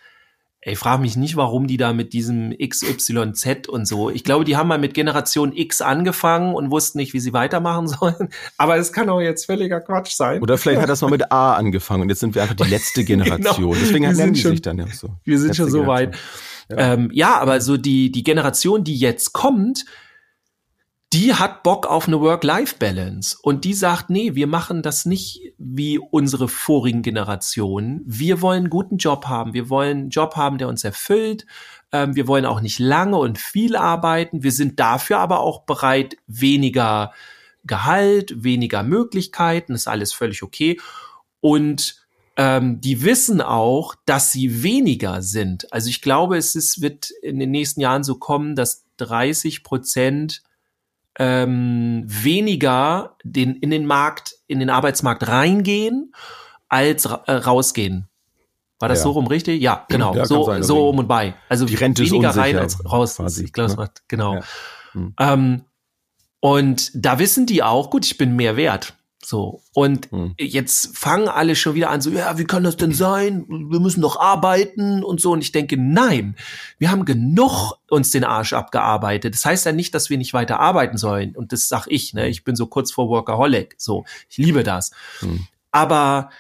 [0.65, 4.11] ich frage mich nicht, warum die da mit diesem XYZ und so.
[4.11, 7.89] Ich glaube, die haben mal mit Generation X angefangen und wussten nicht, wie sie weitermachen
[7.89, 8.29] sollen.
[8.59, 10.41] Aber es kann auch jetzt völliger Quatsch sein.
[10.41, 13.03] Oder vielleicht hat das mal mit A angefangen und jetzt sind wir einfach die letzte.
[13.03, 13.73] Generation.
[13.73, 13.75] genau.
[13.75, 15.09] Deswegen wir nennen die schon, sich dann ja so.
[15.25, 16.17] Wir sind schon so weit.
[16.71, 16.95] Ja.
[16.95, 19.85] Ähm, ja, aber so die, die Generation, die jetzt kommt,
[21.13, 25.99] die hat Bock auf eine Work-Life-Balance und die sagt, nee, wir machen das nicht wie
[25.99, 28.01] unsere vorigen Generationen.
[28.07, 29.53] Wir wollen einen guten Job haben.
[29.53, 31.45] Wir wollen einen Job haben, der uns erfüllt.
[31.93, 34.43] Ähm, wir wollen auch nicht lange und viel arbeiten.
[34.43, 37.13] Wir sind dafür aber auch bereit, weniger
[37.65, 40.81] Gehalt, weniger Möglichkeiten, ist alles völlig okay.
[41.41, 42.02] Und
[42.37, 45.73] ähm, die wissen auch, dass sie weniger sind.
[45.73, 50.43] Also ich glaube, es ist, wird in den nächsten Jahren so kommen, dass 30 Prozent
[51.19, 56.15] ähm, weniger den, in den Markt, in den Arbeitsmarkt reingehen,
[56.69, 58.09] als äh, rausgehen.
[58.79, 59.05] War das ja.
[59.05, 59.63] so rum richtig?
[59.63, 60.15] Ja, genau.
[60.15, 61.35] Ja, so, sein, so um und bei.
[61.49, 63.17] Also die Rente weniger ist rein als raus.
[63.17, 63.91] Quasi, ich glaube, ne?
[64.09, 64.35] genau.
[64.35, 64.43] Ja.
[64.93, 65.15] Hm.
[65.21, 65.65] Ähm,
[66.41, 68.95] und da wissen die auch, gut, ich bin mehr wert.
[69.25, 69.63] So.
[69.73, 70.35] Und hm.
[70.39, 73.45] jetzt fangen alle schon wieder an, so, ja, wie kann das denn sein?
[73.49, 75.33] Wir müssen doch arbeiten und so.
[75.33, 76.37] Und ich denke, nein,
[76.79, 79.35] wir haben genug uns den Arsch abgearbeitet.
[79.35, 81.37] Das heißt ja nicht, dass wir nicht weiter arbeiten sollen.
[81.37, 82.29] Und das sag ich, ne?
[82.29, 83.77] Ich bin so kurz vor Workaholic.
[83.79, 84.05] So.
[84.29, 84.91] Ich liebe das.
[85.21, 85.47] Hm.
[85.71, 86.31] Aber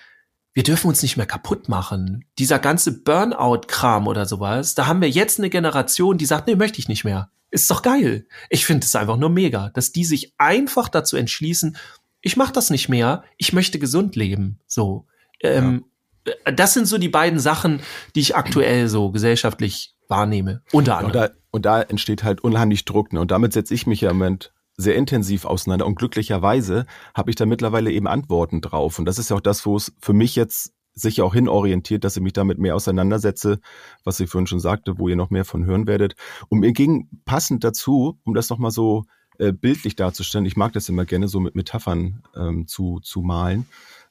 [0.54, 2.24] wir dürfen uns nicht mehr kaputt machen.
[2.38, 6.78] Dieser ganze Burnout-Kram oder sowas, da haben wir jetzt eine Generation, die sagt, nee, möchte
[6.78, 7.30] ich nicht mehr.
[7.50, 8.26] Ist doch geil.
[8.48, 11.76] Ich finde es einfach nur mega, dass die sich einfach dazu entschließen,
[12.22, 14.60] ich mache das nicht mehr, ich möchte gesund leben.
[14.66, 15.06] So.
[15.40, 15.84] Ähm,
[16.26, 16.52] ja.
[16.52, 17.80] Das sind so die beiden Sachen,
[18.14, 20.62] die ich aktuell so gesellschaftlich wahrnehme.
[20.70, 21.22] Unter anderem.
[21.22, 23.12] Und da, und da entsteht halt unheimlich Druck.
[23.12, 23.20] Ne?
[23.20, 27.36] Und damit setze ich mich ja im Moment sehr intensiv auseinander und glücklicherweise habe ich
[27.36, 28.98] da mittlerweile eben Antworten drauf.
[28.98, 32.16] Und das ist ja auch das, wo es für mich jetzt sich auch hinorientiert, dass
[32.16, 33.60] ich mich damit mehr auseinandersetze,
[34.04, 36.14] was ich vorhin schon sagte, wo ihr noch mehr von hören werdet.
[36.48, 39.04] Und mir ging passend dazu, um das nochmal so
[39.38, 43.66] äh, bildlich darzustellen, ich mag das immer gerne so mit Metaphern ähm, zu, zu malen.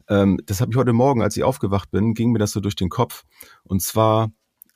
[0.09, 2.75] Ähm, das habe ich heute Morgen, als ich aufgewacht bin, ging mir das so durch
[2.75, 3.23] den Kopf.
[3.63, 4.31] Und zwar,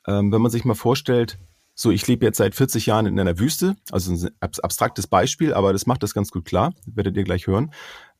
[0.08, 1.38] ähm, wenn man sich mal vorstellt,
[1.74, 5.74] so, ich lebe jetzt seit 40 Jahren in einer Wüste, also ein abstraktes Beispiel, aber
[5.74, 7.74] das macht das ganz gut klar, werdet ihr gleich hören.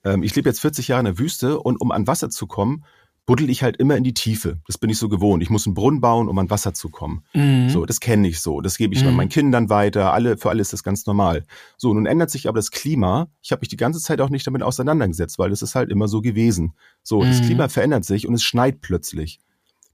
[0.04, 2.84] Ähm, ich lebe jetzt 40 Jahre in der Wüste und um an Wasser zu kommen,
[3.26, 4.60] buddel ich halt immer in die Tiefe.
[4.68, 5.42] Das bin ich so gewohnt.
[5.42, 7.24] Ich muss einen Brunnen bauen, um an Wasser zu kommen.
[7.34, 7.70] Mhm.
[7.70, 8.62] So, das kenne ich so.
[8.62, 9.16] Das gebe ich mhm.
[9.16, 10.14] meinen Kindern weiter.
[10.14, 11.44] Alle, für alle ist das ganz normal.
[11.78, 13.28] So, nun ändert sich aber das Klima.
[13.42, 16.08] Ich habe mich die ganze Zeit auch nicht damit auseinandergesetzt, weil es ist halt immer
[16.08, 16.74] so gewesen.
[17.02, 17.28] So, mhm.
[17.28, 19.40] das Klima verändert sich und es schneit plötzlich.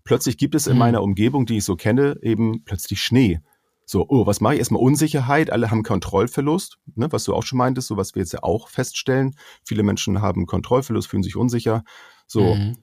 [0.04, 0.80] Plötzlich gibt es in mhm.
[0.80, 3.39] meiner Umgebung, die ich so kenne, eben plötzlich Schnee.
[3.86, 4.60] So, oh, was mache ich?
[4.60, 8.32] Erstmal Unsicherheit, alle haben Kontrollverlust, ne, was du auch schon meintest, so was wir jetzt
[8.32, 9.36] ja auch feststellen.
[9.65, 11.84] Viele Menschen haben Kontrollverlust, fühlen sich unsicher.
[12.26, 12.78] So, mhm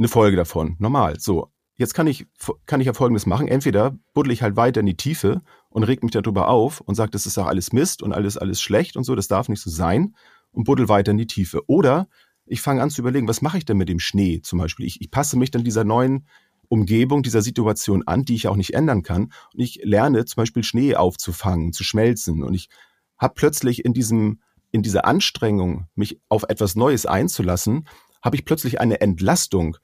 [0.00, 0.76] eine Folge davon.
[0.78, 1.20] Normal.
[1.20, 2.26] So, jetzt kann ich,
[2.66, 3.46] kann ich ja Folgendes machen.
[3.46, 7.10] Entweder buddel ich halt weiter in die Tiefe und reg mich darüber auf und sage,
[7.10, 9.70] das ist doch alles Mist und alles, alles schlecht und so, das darf nicht so
[9.70, 10.16] sein
[10.52, 11.62] und buddel weiter in die Tiefe.
[11.68, 12.08] Oder
[12.46, 14.86] ich fange an zu überlegen, was mache ich denn mit dem Schnee zum Beispiel?
[14.86, 16.26] Ich, ich passe mich dann dieser neuen
[16.68, 19.24] Umgebung, dieser Situation an, die ich auch nicht ändern kann.
[19.52, 22.42] Und ich lerne zum Beispiel Schnee aufzufangen, zu schmelzen.
[22.42, 22.70] Und ich
[23.18, 27.86] habe plötzlich in diesem, in dieser Anstrengung, mich auf etwas Neues einzulassen,
[28.22, 29.76] habe ich plötzlich eine Entlastung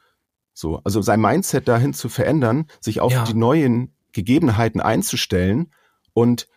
[0.56, 3.24] so, also sein Mindset dahin zu verändern, sich auf ja.
[3.24, 5.70] die neuen Gegebenheiten einzustellen
[6.14, 6.48] und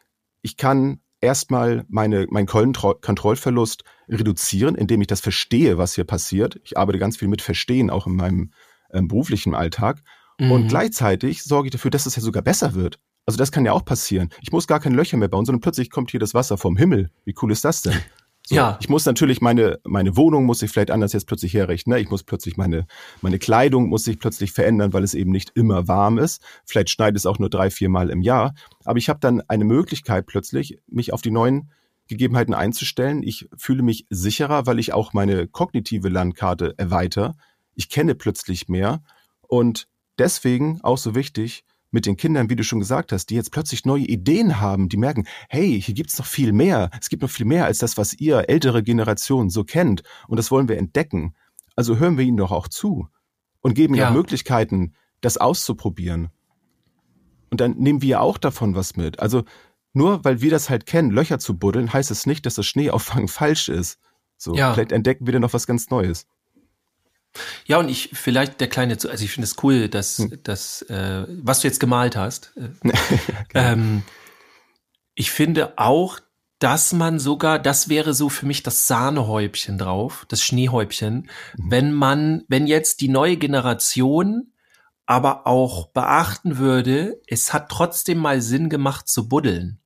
[0.41, 6.61] ich kann erstmal meine, meinen Kontrollverlust reduzieren, indem ich das verstehe, was hier passiert.
[6.63, 8.51] Ich arbeite ganz viel mit Verstehen, auch in meinem
[8.93, 10.01] ähm, beruflichen Alltag.
[10.39, 10.51] Mhm.
[10.51, 12.99] Und gleichzeitig sorge ich dafür, dass es ja sogar besser wird.
[13.25, 14.29] Also das kann ja auch passieren.
[14.41, 17.11] Ich muss gar keine Löcher mehr bauen, sondern plötzlich kommt hier das Wasser vom Himmel.
[17.25, 17.93] Wie cool ist das denn?
[18.49, 18.79] So, ja.
[18.81, 21.91] Ich muss natürlich meine, meine Wohnung muss ich vielleicht anders jetzt plötzlich herrichten.
[21.91, 21.99] Ne?
[21.99, 22.87] Ich muss plötzlich meine,
[23.21, 26.41] meine Kleidung muss sich plötzlich verändern, weil es eben nicht immer warm ist.
[26.65, 28.55] Vielleicht schneit es auch nur drei, vier Mal im Jahr.
[28.85, 31.69] Aber ich habe dann eine Möglichkeit plötzlich, mich auf die neuen
[32.07, 33.21] Gegebenheiten einzustellen.
[33.21, 37.33] Ich fühle mich sicherer, weil ich auch meine kognitive Landkarte erweitere.
[37.75, 39.03] Ich kenne plötzlich mehr.
[39.47, 43.51] Und deswegen auch so wichtig, mit den Kindern, wie du schon gesagt hast, die jetzt
[43.51, 46.89] plötzlich neue Ideen haben, die merken, hey, hier gibt's noch viel mehr.
[46.99, 50.03] Es gibt noch viel mehr als das, was ihr ältere Generation so kennt.
[50.27, 51.35] Und das wollen wir entdecken.
[51.75, 53.07] Also hören wir ihnen doch auch zu
[53.61, 54.07] und geben ja.
[54.07, 56.29] ihnen Möglichkeiten, das auszuprobieren.
[57.49, 59.19] Und dann nehmen wir auch davon was mit.
[59.19, 59.43] Also
[59.93, 63.27] nur weil wir das halt kennen, Löcher zu buddeln, heißt es nicht, dass das Schneeauffangen
[63.27, 63.99] falsch ist.
[64.37, 64.73] So, ja.
[64.73, 66.25] vielleicht entdecken wir dann noch was ganz Neues.
[67.65, 70.39] Ja, und ich vielleicht der kleine, also ich finde es cool, dass, hm.
[70.43, 72.53] dass äh, was du jetzt gemalt hast.
[72.55, 72.91] Äh,
[73.53, 74.03] ähm,
[75.15, 76.19] ich finde auch,
[76.59, 81.71] dass man sogar, das wäre so für mich das Sahnehäubchen drauf, das Schneehäubchen, mhm.
[81.71, 84.51] wenn man, wenn jetzt die neue Generation
[85.05, 89.79] aber auch beachten würde, es hat trotzdem mal Sinn gemacht zu buddeln.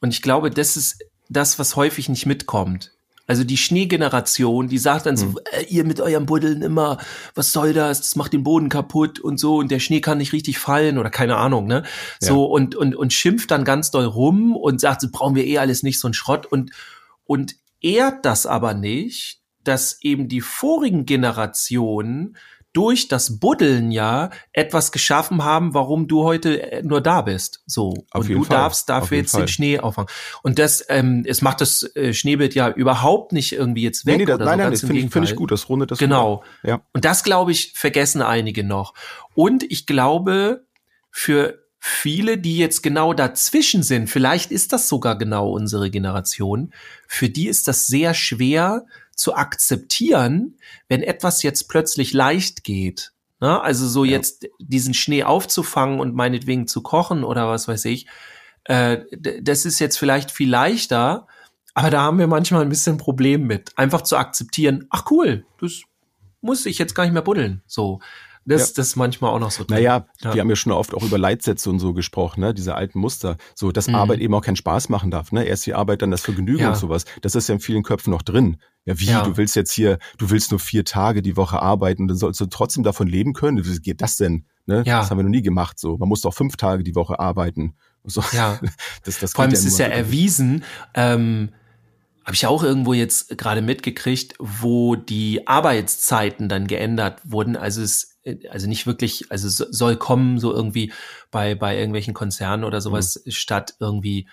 [0.00, 2.92] Und ich glaube, das ist das, was häufig nicht mitkommt.
[3.28, 5.38] Also die Schneegeneration, die sagt dann so, mhm.
[5.52, 6.96] äh, ihr mit eurem Buddeln immer,
[7.34, 8.00] was soll das?
[8.00, 11.10] Das macht den Boden kaputt und so und der Schnee kann nicht richtig fallen oder
[11.10, 11.84] keine Ahnung, ne?
[12.18, 12.50] So ja.
[12.50, 15.82] und und und schimpft dann ganz doll rum und sagt, so brauchen wir eh alles
[15.82, 16.70] nicht so ein Schrott und
[17.24, 22.34] und ehrt das aber nicht, dass eben die vorigen Generationen
[22.78, 27.60] durch das Buddeln ja etwas geschaffen haben, warum du heute äh, nur da bist.
[27.66, 27.92] So.
[28.12, 28.56] Auf und du Fall.
[28.56, 29.42] darfst dafür jetzt Fall.
[29.42, 30.08] den Schnee auffangen.
[30.44, 34.18] Und das, ähm, es macht das äh, Schneebild ja überhaupt nicht irgendwie jetzt weg.
[34.18, 35.90] Nee, nee, das, oder nein, so, nein, das finde ich, find ich gut, das rundet
[35.90, 35.98] das.
[35.98, 36.44] Genau.
[36.62, 36.80] Ja.
[36.92, 38.94] Und das, glaube ich, vergessen einige noch.
[39.34, 40.64] Und ich glaube,
[41.10, 46.72] für viele, die jetzt genau dazwischen sind, vielleicht ist das sogar genau unsere Generation,
[47.08, 48.86] für die ist das sehr schwer,
[49.18, 50.56] zu akzeptieren,
[50.88, 53.12] wenn etwas jetzt plötzlich leicht geht.
[53.40, 53.60] Ne?
[53.60, 54.12] Also so ja.
[54.12, 58.06] jetzt diesen Schnee aufzufangen und meinetwegen zu kochen oder was weiß ich,
[58.64, 58.98] äh,
[59.42, 61.26] das ist jetzt vielleicht viel leichter,
[61.74, 65.82] aber da haben wir manchmal ein bisschen Problem mit, einfach zu akzeptieren, ach cool, das
[66.40, 67.62] muss ich jetzt gar nicht mehr buddeln.
[67.66, 68.00] So.
[68.48, 68.74] Das, ja.
[68.76, 69.76] das ist manchmal auch noch so drin.
[69.76, 70.34] Naja, ja.
[70.34, 72.54] wir haben ja schon oft auch über Leitsätze und so gesprochen, ne?
[72.54, 73.36] diese alten Muster.
[73.54, 73.96] So, dass mhm.
[73.96, 75.32] Arbeit eben auch keinen Spaß machen darf.
[75.32, 75.44] Ne?
[75.44, 76.70] Erst die Arbeit, dann das Vergnügen ja.
[76.70, 77.04] und sowas.
[77.20, 78.56] Das ist ja in vielen Köpfen noch drin.
[78.86, 79.22] Ja, wie, ja.
[79.22, 82.46] du willst jetzt hier, du willst nur vier Tage die Woche arbeiten, dann sollst du
[82.46, 83.64] trotzdem davon leben können.
[83.66, 84.46] Wie geht das denn?
[84.64, 84.82] Ne?
[84.86, 85.00] Ja.
[85.00, 85.78] Das haben wir noch nie gemacht.
[85.78, 87.74] So, man muss doch fünf Tage die Woche arbeiten.
[88.04, 88.22] So.
[88.32, 88.58] Ja.
[89.04, 91.50] Das, das Vor allem ja ist es ja erwiesen, ähm,
[92.28, 97.56] habe ich auch irgendwo jetzt gerade mitgekriegt, wo die Arbeitszeiten dann geändert wurden.
[97.56, 98.18] Also es
[98.50, 100.92] also nicht wirklich, also soll kommen so irgendwie
[101.30, 103.30] bei bei irgendwelchen Konzernen oder sowas mhm.
[103.30, 104.28] statt irgendwie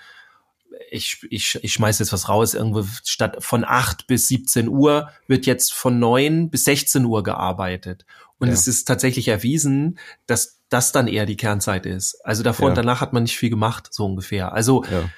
[0.91, 5.45] ich, ich, ich schmeiß jetzt was raus, irgendwo statt von 8 bis 17 Uhr wird
[5.45, 8.05] jetzt von 9 bis 16 Uhr gearbeitet.
[8.39, 8.53] Und ja.
[8.53, 12.19] es ist tatsächlich erwiesen, dass das dann eher die Kernzeit ist.
[12.25, 12.69] Also davor ja.
[12.71, 14.51] und danach hat man nicht viel gemacht, so ungefähr.
[14.51, 15.09] Also ja.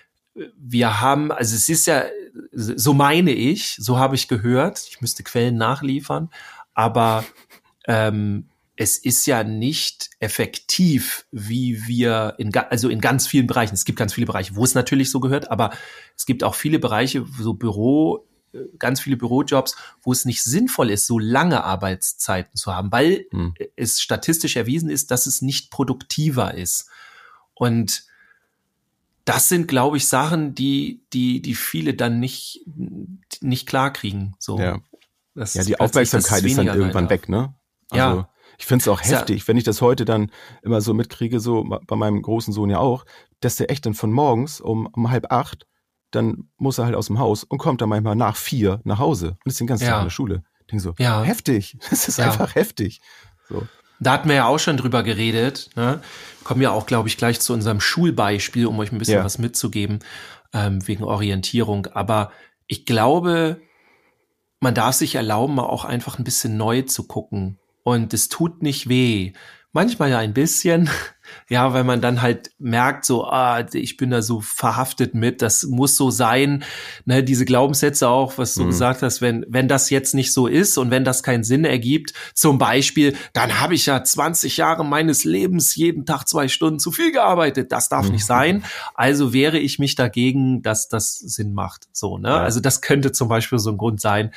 [0.58, 2.06] Wir haben, also es ist ja,
[2.52, 6.30] so meine ich, so habe ich gehört, ich müsste Quellen nachliefern,
[6.73, 7.26] aber
[7.88, 13.86] ähm, es ist ja nicht effektiv, wie wir in, also in ganz vielen Bereichen, es
[13.86, 15.71] gibt ganz viele Bereiche, wo es natürlich so gehört, aber
[16.15, 20.91] es gibt auch viele Bereiche, so Büro, äh, ganz viele Bürojobs, wo es nicht sinnvoll
[20.91, 23.56] ist, so lange Arbeitszeiten zu haben, weil hm.
[23.76, 26.88] es statistisch erwiesen ist, dass es nicht produktiver ist.
[27.56, 28.04] Und
[29.27, 32.61] das sind, glaube ich, Sachen, die, die, die viele dann nicht,
[33.41, 34.35] nicht klar kriegen.
[34.39, 34.57] So.
[34.57, 34.79] Ja,
[35.35, 37.53] ja die Aufmerksamkeit ist, dann irgendwann weg, ne?
[37.89, 38.29] Also, ja.
[38.57, 39.47] Ich finde es auch heftig, ja.
[39.49, 40.31] wenn ich das heute dann
[40.63, 43.05] immer so mitkriege, so bei meinem großen Sohn ja auch,
[43.41, 45.67] dass der echt dann von morgens um, um halb acht,
[46.11, 49.37] dann muss er halt aus dem Haus und kommt dann manchmal nach vier nach Hause
[49.43, 49.91] und ist den ganzen ja.
[49.91, 50.43] Tag in der Schule.
[50.61, 51.21] Ich denke so, ja.
[51.21, 52.25] heftig, das ist ja.
[52.27, 53.01] einfach heftig.
[53.49, 53.67] So.
[53.99, 55.69] Da hatten wir ja auch schon drüber geredet.
[55.75, 56.01] Ne?
[56.43, 59.23] Kommen ja auch, glaube ich, gleich zu unserem Schulbeispiel, um euch ein bisschen ja.
[59.23, 59.99] was mitzugeben,
[60.53, 61.88] ähm, wegen Orientierung.
[61.88, 62.31] Aber
[62.67, 63.60] ich glaube,
[64.60, 68.62] man darf sich erlauben, mal auch einfach ein bisschen neu zu gucken und es tut
[68.62, 69.33] nicht weh.
[69.77, 70.89] Manchmal ja ein bisschen,
[71.49, 75.65] ja, weil man dann halt merkt, so, ah, ich bin da so verhaftet mit, das
[75.65, 76.63] muss so sein,
[77.05, 78.69] ne, diese Glaubenssätze auch, was du mhm.
[78.69, 82.13] gesagt hast, wenn, wenn das jetzt nicht so ist und wenn das keinen Sinn ergibt,
[82.33, 86.91] zum Beispiel, dann habe ich ja 20 Jahre meines Lebens jeden Tag zwei Stunden zu
[86.91, 88.13] viel gearbeitet, das darf mhm.
[88.13, 88.63] nicht sein,
[88.95, 92.37] also wehre ich mich dagegen, dass das Sinn macht, so, ne, ja.
[92.41, 94.31] also das könnte zum Beispiel so ein Grund sein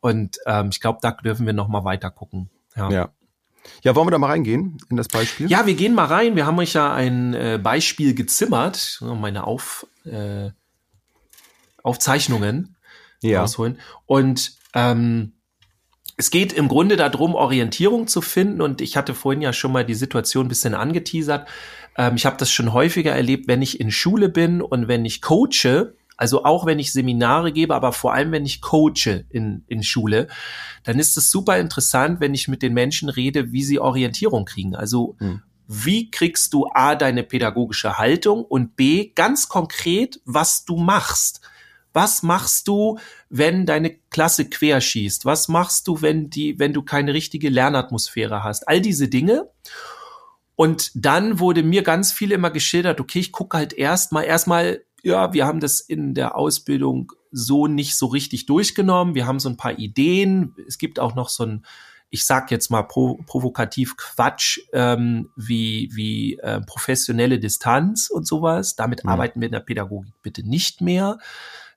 [0.00, 2.48] und ähm, ich glaube, da dürfen wir noch mal weiter gucken.
[2.76, 2.90] Ja.
[2.90, 3.08] ja.
[3.82, 5.50] Ja, wollen wir da mal reingehen in das Beispiel?
[5.50, 6.36] Ja, wir gehen mal rein.
[6.36, 9.00] Wir haben euch ja ein äh, Beispiel gezimmert.
[9.00, 10.50] Meine Auf, äh,
[11.82, 12.76] Aufzeichnungen
[13.22, 13.40] ja.
[13.40, 13.78] rausholen.
[14.06, 15.32] Und ähm,
[16.16, 18.60] es geht im Grunde darum, Orientierung zu finden.
[18.60, 21.48] Und ich hatte vorhin ja schon mal die Situation ein bisschen angeteasert.
[21.96, 25.22] Ähm, ich habe das schon häufiger erlebt, wenn ich in Schule bin und wenn ich
[25.22, 29.82] coache, also auch wenn ich Seminare gebe, aber vor allem wenn ich coache in, in
[29.82, 30.28] Schule,
[30.84, 34.74] dann ist es super interessant, wenn ich mit den Menschen rede, wie sie Orientierung kriegen.
[34.74, 35.42] Also hm.
[35.66, 41.40] wie kriegst du A, deine pädagogische Haltung und B, ganz konkret, was du machst.
[41.92, 42.98] Was machst du,
[43.30, 45.24] wenn deine Klasse querschießt?
[45.24, 48.68] Was machst du, wenn die, wenn du keine richtige Lernatmosphäre hast?
[48.68, 49.50] All diese Dinge.
[50.56, 55.32] Und dann wurde mir ganz viel immer geschildert, okay, ich gucke halt erstmal, erstmal ja,
[55.32, 59.14] wir haben das in der Ausbildung so nicht so richtig durchgenommen.
[59.14, 60.56] Wir haben so ein paar Ideen.
[60.66, 61.64] Es gibt auch noch so ein,
[62.10, 68.74] ich sag jetzt mal pro, provokativ Quatsch, ähm, wie, wie äh, professionelle Distanz und sowas.
[68.74, 69.10] Damit mhm.
[69.10, 71.18] arbeiten wir in der Pädagogik bitte nicht mehr.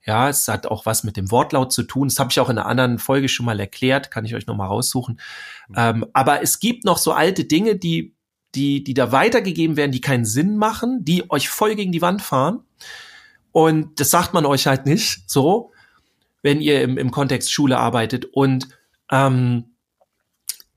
[0.04, 2.08] Ja, es hat auch was mit dem Wortlaut zu tun.
[2.08, 4.70] Das habe ich auch in einer anderen Folge schon mal erklärt, kann ich euch nochmal
[4.70, 5.20] raussuchen.
[5.68, 5.76] Mhm.
[5.78, 8.16] Ähm, aber es gibt noch so alte Dinge, die,
[8.56, 12.24] die, die da weitergegeben werden, die keinen Sinn machen, die euch voll gegen die Wand
[12.24, 12.64] fahren.
[13.60, 15.74] Und das sagt man euch halt nicht so,
[16.42, 18.24] wenn ihr im, im Kontext Schule arbeitet.
[18.24, 18.70] Und
[19.12, 19.76] ähm,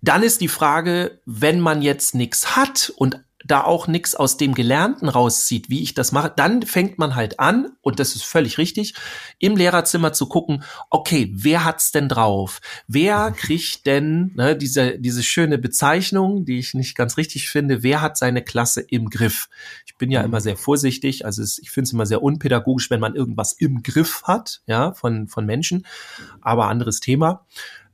[0.01, 4.55] dann ist die Frage, wenn man jetzt nichts hat und da auch nichts aus dem
[4.55, 8.59] Gelernten rauszieht, wie ich das mache, dann fängt man halt an, und das ist völlig
[8.59, 8.95] richtig,
[9.39, 12.61] im Lehrerzimmer zu gucken, okay, wer hat's denn drauf?
[12.87, 13.37] Wer mhm.
[13.37, 18.17] kriegt denn ne, diese, diese schöne Bezeichnung, die ich nicht ganz richtig finde, wer hat
[18.17, 19.49] seine Klasse im Griff?
[19.87, 20.27] Ich bin ja mhm.
[20.27, 23.83] immer sehr vorsichtig, also es, ich finde es immer sehr unpädagogisch, wenn man irgendwas im
[23.83, 25.87] Griff hat, ja, von, von Menschen,
[26.41, 27.47] aber anderes Thema.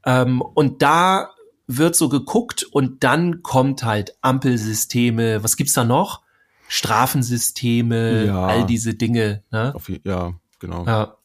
[0.05, 1.31] Ähm, und da
[1.69, 6.23] wird so geguckt und dann kommt halt Ampelsysteme, was gibt's da noch?
[6.67, 8.47] Strafensysteme, ja.
[8.47, 9.43] all diese Dinge.
[9.53, 9.75] Ne?
[10.05, 10.85] Ja, genau.
[10.87, 11.17] Ja,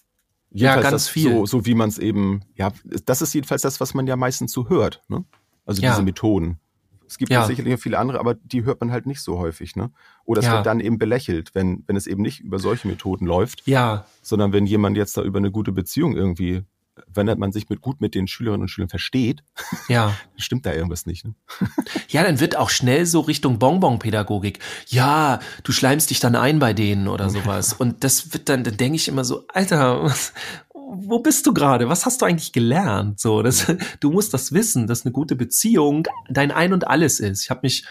[0.52, 1.32] ja ganz viel.
[1.32, 2.72] So, so wie man es eben, ja,
[3.06, 5.02] das ist jedenfalls das, was man ja meistens so hört.
[5.08, 5.24] Ne?
[5.66, 5.92] Also ja.
[5.92, 6.60] diese Methoden.
[7.08, 7.46] Es gibt ja.
[7.46, 9.92] sicherlich viele andere, aber die hört man halt nicht so häufig, ne?
[10.26, 10.54] Oder es ja.
[10.54, 13.68] wird dann eben belächelt, wenn, wenn es eben nicht über solche Methoden läuft.
[13.68, 14.06] Ja.
[14.24, 16.64] Sondern wenn jemand jetzt da über eine gute Beziehung irgendwie
[17.08, 19.44] wenn man sich mit gut mit den Schülerinnen und Schülern versteht,
[19.88, 20.16] ja.
[20.38, 21.26] stimmt da irgendwas nicht.
[21.26, 21.34] Ne?
[22.10, 24.60] Ja, dann wird auch schnell so Richtung Bonbon-Pädagogik.
[24.88, 27.74] Ja, du schleimst dich dann ein bei denen oder sowas.
[27.74, 30.34] Und das wird dann, dann denke ich immer so, Alter, was,
[30.74, 31.90] wo bist du gerade?
[31.90, 33.20] Was hast du eigentlich gelernt?
[33.20, 33.66] So, das,
[34.00, 37.44] du musst das wissen, dass eine gute Beziehung dein Ein und Alles ist.
[37.44, 37.86] Ich habe mich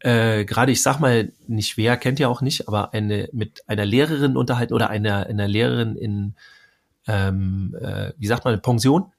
[0.00, 3.86] äh, gerade, ich sag mal nicht wer, kennt ihr auch nicht, aber eine mit einer
[3.86, 6.34] Lehrerin unterhalten oder einer, einer Lehrerin in
[7.06, 9.12] ähm, äh, wie sagt man, Pension.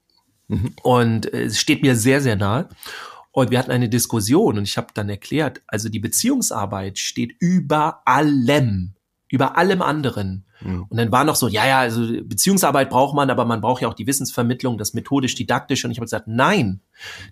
[0.48, 0.74] Mhm.
[0.84, 2.70] Und äh, es steht mir sehr, sehr nahe.
[3.32, 8.02] Und wir hatten eine Diskussion und ich habe dann erklärt, also die Beziehungsarbeit steht über
[8.06, 8.94] allem,
[9.34, 10.46] über allem anderen.
[10.62, 10.86] Mhm.
[10.90, 13.88] Und dann war noch so, ja, ja, also Beziehungsarbeit braucht man, aber man braucht ja
[13.88, 15.88] auch die Wissensvermittlung, das methodisch-didaktische.
[15.88, 16.82] Und ich habe gesagt, nein,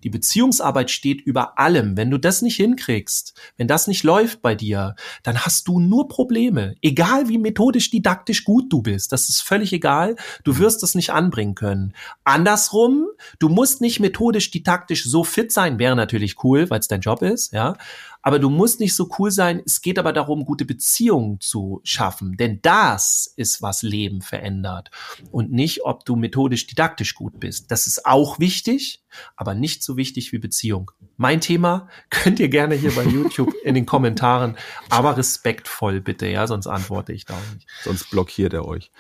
[0.03, 1.97] die Beziehungsarbeit steht über allem.
[1.97, 6.07] Wenn du das nicht hinkriegst, wenn das nicht läuft bei dir, dann hast du nur
[6.07, 6.73] Probleme.
[6.81, 10.15] Egal wie methodisch-didaktisch gut du bist, das ist völlig egal.
[10.43, 11.93] Du wirst es nicht anbringen können.
[12.23, 13.05] Andersrum,
[13.37, 17.53] du musst nicht methodisch-didaktisch so fit sein, wäre natürlich cool, weil es dein Job ist,
[17.53, 17.75] ja.
[18.21, 19.61] Aber du musst nicht so cool sein.
[19.65, 22.37] Es geht aber darum, gute Beziehungen zu schaffen.
[22.37, 24.91] Denn das ist, was Leben verändert.
[25.31, 27.71] Und nicht, ob du methodisch didaktisch gut bist.
[27.71, 29.03] Das ist auch wichtig,
[29.35, 30.91] aber nicht so wichtig wie Beziehung.
[31.17, 34.57] Mein Thema könnt ihr gerne hier bei YouTube in den Kommentaren,
[34.89, 37.67] aber respektvoll bitte, ja, sonst antworte ich da auch nicht.
[37.83, 38.91] Sonst blockiert er euch.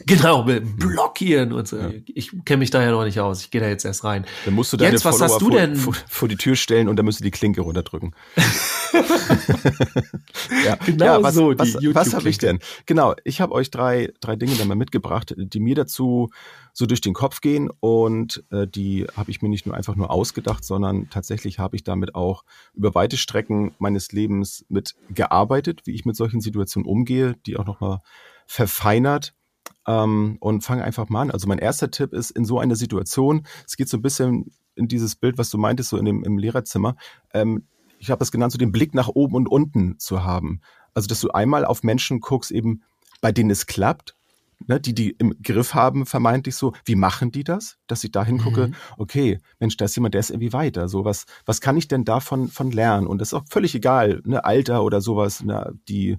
[0.00, 1.76] Genau, blockieren und so.
[1.76, 1.90] Ja.
[2.06, 3.42] Ich kenne mich da ja noch nicht aus.
[3.42, 4.26] Ich gehe da jetzt erst rein.
[4.44, 5.76] Dann musst du deine jetzt, was Follower hast du denn?
[5.76, 8.12] Vor, vor, die Tür stellen und dann musst du die Klinke runterdrücken.
[10.64, 10.74] ja.
[10.84, 11.56] Genau ja, was, so.
[11.56, 12.58] Was, was habe ich denn?
[12.86, 16.30] Genau, ich habe euch drei, drei Dinge dann mal mitgebracht, die mir dazu
[16.72, 20.10] so durch den Kopf gehen und äh, die habe ich mir nicht nur einfach nur
[20.10, 22.42] ausgedacht, sondern tatsächlich habe ich damit auch
[22.74, 27.64] über weite Strecken meines Lebens mit gearbeitet, wie ich mit solchen Situationen umgehe, die auch
[27.64, 28.00] nochmal
[28.46, 29.34] verfeinert
[29.86, 31.30] ähm, und fange einfach mal an.
[31.30, 34.88] Also mein erster Tipp ist in so einer Situation, es geht so ein bisschen in
[34.88, 36.96] dieses Bild, was du meintest, so in dem, im Lehrerzimmer.
[37.32, 37.66] Ähm,
[37.98, 40.60] ich habe das genannt, so den Blick nach oben und unten zu haben.
[40.94, 42.82] Also, dass du einmal auf Menschen guckst, eben
[43.20, 44.14] bei denen es klappt,
[44.66, 47.78] ne, die die im Griff haben, vermeintlich so, wie machen die das?
[47.86, 48.74] Dass ich da hingucke, mhm.
[48.98, 50.88] okay, Mensch, da ist jemand, der ist irgendwie weiter.
[50.88, 53.06] So, was, was kann ich denn davon von lernen?
[53.06, 56.18] Und das ist auch völlig egal, ne, Alter oder sowas, ne, die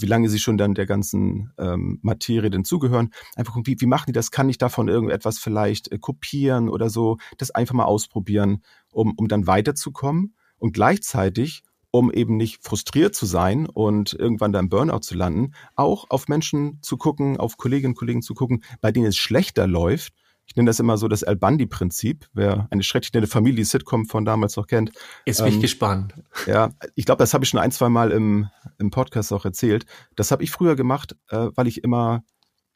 [0.00, 3.10] wie lange sie schon dann der ganzen ähm, Materie denn zugehören.
[3.36, 4.30] Einfach gucken, wie, wie machen die das?
[4.30, 7.18] Kann ich davon irgendetwas vielleicht äh, kopieren oder so?
[7.38, 13.26] Das einfach mal ausprobieren, um, um dann weiterzukommen und gleichzeitig um eben nicht frustriert zu
[13.26, 17.94] sein und irgendwann da im Burnout zu landen, auch auf Menschen zu gucken, auf Kolleginnen
[17.94, 20.12] und Kollegen zu gucken, bei denen es schlechter läuft
[20.50, 24.56] ich nenne das immer so das Al Bundy-Prinzip, wer eine schrecklich nette Familie-Sitcom von damals
[24.56, 24.90] noch kennt.
[25.24, 26.12] Jetzt bin ähm, ich gespannt.
[26.44, 29.86] Ja, ich glaube, das habe ich schon ein, zwei Mal im, im Podcast auch erzählt.
[30.16, 32.24] Das habe ich früher gemacht, äh, weil ich immer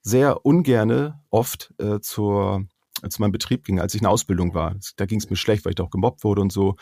[0.02, 2.64] sehr ungerne oft äh, zur,
[3.08, 4.76] zu meinem Betrieb ging, als ich in Ausbildung war.
[4.96, 6.76] Da ging es mir schlecht, weil ich da auch gemobbt wurde und so.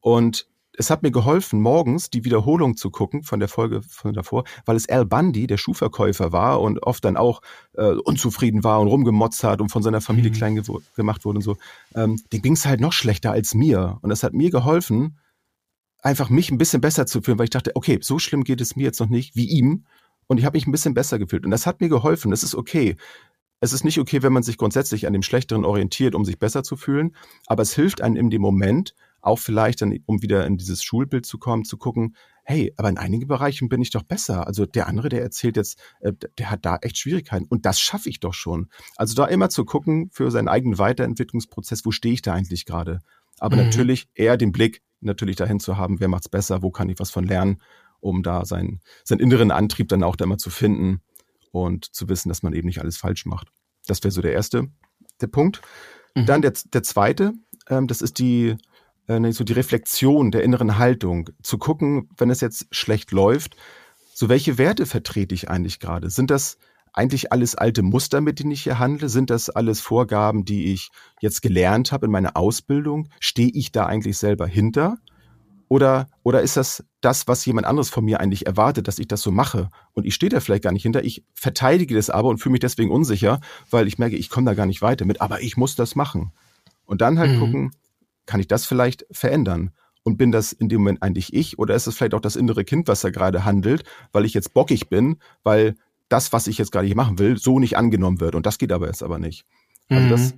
[0.00, 4.44] Und es hat mir geholfen, morgens die Wiederholung zu gucken von der Folge von davor,
[4.64, 7.42] weil es Al Bundy, der Schuhverkäufer war und oft dann auch
[7.74, 10.34] äh, unzufrieden war und rumgemotzt hat und von seiner Familie mhm.
[10.34, 10.64] klein ge
[10.94, 11.56] gemacht wurde und so.
[11.96, 13.98] Ähm, dem ging es halt noch schlechter als mir.
[14.02, 15.18] Und das hat mir geholfen,
[16.00, 18.76] einfach mich ein bisschen besser zu fühlen, weil ich dachte, okay, so schlimm geht es
[18.76, 19.84] mir jetzt noch nicht wie ihm.
[20.28, 21.44] Und ich habe mich ein bisschen besser gefühlt.
[21.44, 22.30] Und das hat mir geholfen.
[22.30, 22.96] Das ist okay.
[23.60, 26.62] Es ist nicht okay, wenn man sich grundsätzlich an dem Schlechteren orientiert, um sich besser
[26.62, 27.16] zu fühlen.
[27.46, 31.26] Aber es hilft einem in dem Moment, auch vielleicht dann, um wieder in dieses Schulbild
[31.26, 34.46] zu kommen, zu gucken, hey, aber in einigen Bereichen bin ich doch besser.
[34.46, 38.08] Also der andere, der erzählt jetzt, äh, der hat da echt Schwierigkeiten und das schaffe
[38.08, 38.68] ich doch schon.
[38.96, 43.00] Also da immer zu gucken für seinen eigenen Weiterentwicklungsprozess, wo stehe ich da eigentlich gerade?
[43.38, 43.64] Aber mhm.
[43.64, 47.10] natürlich eher den Blick natürlich dahin zu haben, wer macht's besser, wo kann ich was
[47.10, 47.60] von lernen,
[48.00, 51.02] um da seinen, seinen inneren Antrieb dann auch da immer zu finden
[51.52, 53.48] und zu wissen, dass man eben nicht alles falsch macht.
[53.86, 54.68] Das wäre so der erste,
[55.20, 55.60] der Punkt.
[56.14, 56.26] Mhm.
[56.26, 57.32] Dann der, der zweite,
[57.68, 58.56] ähm, das ist die
[59.08, 63.56] äh, so die Reflexion der inneren Haltung, zu gucken, wenn es jetzt schlecht läuft,
[64.14, 66.10] so welche Werte vertrete ich eigentlich gerade?
[66.10, 66.58] Sind das
[66.92, 69.08] eigentlich alles alte Muster, mit denen ich hier handle?
[69.08, 73.08] Sind das alles Vorgaben, die ich jetzt gelernt habe in meiner Ausbildung?
[73.20, 74.98] Stehe ich da eigentlich selber hinter?
[75.68, 79.20] Oder, oder ist das das, was jemand anderes von mir eigentlich erwartet, dass ich das
[79.20, 79.68] so mache?
[79.92, 81.04] Und ich stehe da vielleicht gar nicht hinter.
[81.04, 84.54] Ich verteidige das aber und fühle mich deswegen unsicher, weil ich merke, ich komme da
[84.54, 85.20] gar nicht weiter mit.
[85.20, 86.32] Aber ich muss das machen.
[86.86, 87.40] Und dann halt mhm.
[87.40, 87.70] gucken,
[88.24, 89.72] kann ich das vielleicht verändern?
[90.04, 92.64] Und bin das in dem Moment eigentlich ich oder ist es vielleicht auch das innere
[92.64, 95.74] Kind, was da gerade handelt, weil ich jetzt bockig bin, weil
[96.08, 98.34] das, was ich jetzt gerade hier machen will, so nicht angenommen wird.
[98.34, 99.44] Und das geht aber jetzt aber nicht.
[99.90, 100.08] Also mhm.
[100.08, 100.34] das,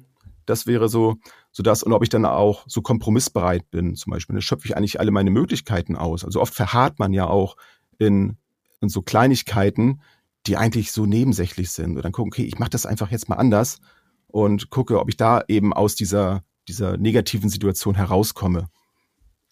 [0.50, 1.16] das wäre so,
[1.52, 4.34] so das, und ob ich dann auch so kompromissbereit bin, zum Beispiel.
[4.34, 6.24] Da schöpfe ich eigentlich alle meine Möglichkeiten aus.
[6.24, 7.56] Also oft verharrt man ja auch
[7.98, 8.36] in,
[8.80, 10.02] in so Kleinigkeiten,
[10.46, 11.96] die eigentlich so nebensächlich sind.
[11.96, 13.78] Und dann gucken, okay, ich mache das einfach jetzt mal anders
[14.26, 18.68] und gucke, ob ich da eben aus dieser dieser negativen Situation herauskomme.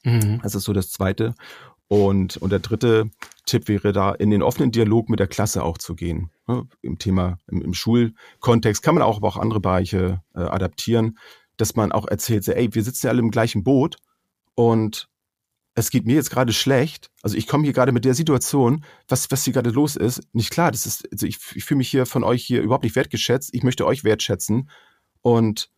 [0.05, 0.41] Mhm.
[0.43, 1.35] Das ist so das Zweite.
[1.89, 3.11] Und, und der dritte
[3.47, 6.31] Tipp wäre da, in den offenen Dialog mit der Klasse auch zu gehen.
[6.83, 11.19] Im Thema, im, im, Schulkontext kann man auch, aber auch andere Bereiche äh, adaptieren,
[11.57, 13.97] dass man auch erzählt, so, ey, wir sitzen ja alle im gleichen Boot
[14.55, 15.09] und
[15.75, 17.11] es geht mir jetzt gerade schlecht.
[17.23, 20.51] Also ich komme hier gerade mit der Situation, was, was hier gerade los ist, nicht
[20.51, 20.73] klar.
[20.73, 23.51] Das ist, also ich, ich fühle mich hier von euch hier überhaupt nicht wertgeschätzt.
[23.53, 24.69] Ich möchte euch wertschätzen.
[25.23, 25.71] Und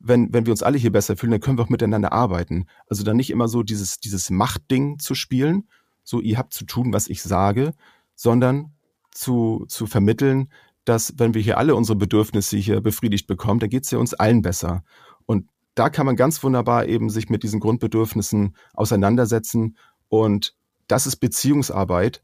[0.00, 2.66] wenn, wenn wir uns alle hier besser fühlen, dann können wir auch miteinander arbeiten.
[2.88, 5.68] Also dann nicht immer so dieses, dieses Machtding zu spielen,
[6.04, 7.74] so ihr habt zu tun, was ich sage,
[8.14, 8.72] sondern
[9.10, 10.48] zu, zu vermitteln,
[10.84, 14.14] dass wenn wir hier alle unsere Bedürfnisse hier befriedigt bekommen, dann geht es ja uns
[14.14, 14.84] allen besser.
[15.26, 19.76] Und da kann man ganz wunderbar eben sich mit diesen Grundbedürfnissen auseinandersetzen.
[20.08, 20.54] Und
[20.86, 22.22] das ist Beziehungsarbeit.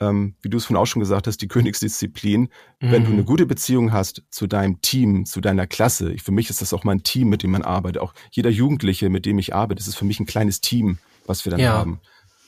[0.00, 2.42] Ähm, wie du es von auch schon gesagt hast, die Königsdisziplin.
[2.42, 2.48] Mhm.
[2.80, 3.26] Wenn du eine mhm.
[3.26, 7.02] gute Beziehung hast zu deinem Team, zu deiner Klasse, für mich ist das auch mein
[7.02, 8.00] Team, mit dem man arbeitet.
[8.00, 11.44] Auch jeder Jugendliche, mit dem ich arbeite, das ist für mich ein kleines Team, was
[11.44, 11.72] wir dann ja.
[11.72, 12.00] haben.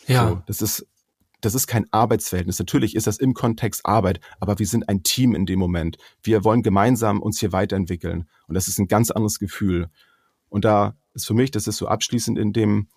[0.07, 0.29] Ja.
[0.29, 0.87] So, das ist
[1.41, 2.59] das ist kein Arbeitsverhältnis.
[2.59, 5.97] Natürlich ist das im Kontext Arbeit, aber wir sind ein Team in dem Moment.
[6.23, 8.29] Wir wollen gemeinsam uns hier weiterentwickeln.
[8.47, 9.89] Und das ist ein ganz anderes Gefühl.
[10.49, 12.89] Und da ist für mich, das ist so abschließend in dem,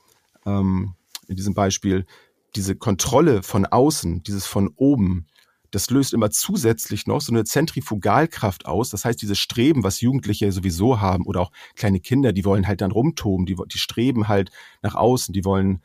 [0.46, 0.96] ähm,
[1.28, 2.06] in diesem Beispiel,
[2.56, 5.28] diese Kontrolle von außen, dieses von oben,
[5.74, 8.92] das löst immer zusätzlich noch so eine Zentrifugalkraft aus.
[8.92, 12.82] Das heißt, dieses Streben, was Jugendliche sowieso haben oder auch kleine Kinder, die wollen halt
[12.82, 14.52] dann rumtoben, die, die streben halt
[14.84, 15.82] nach außen, die wollen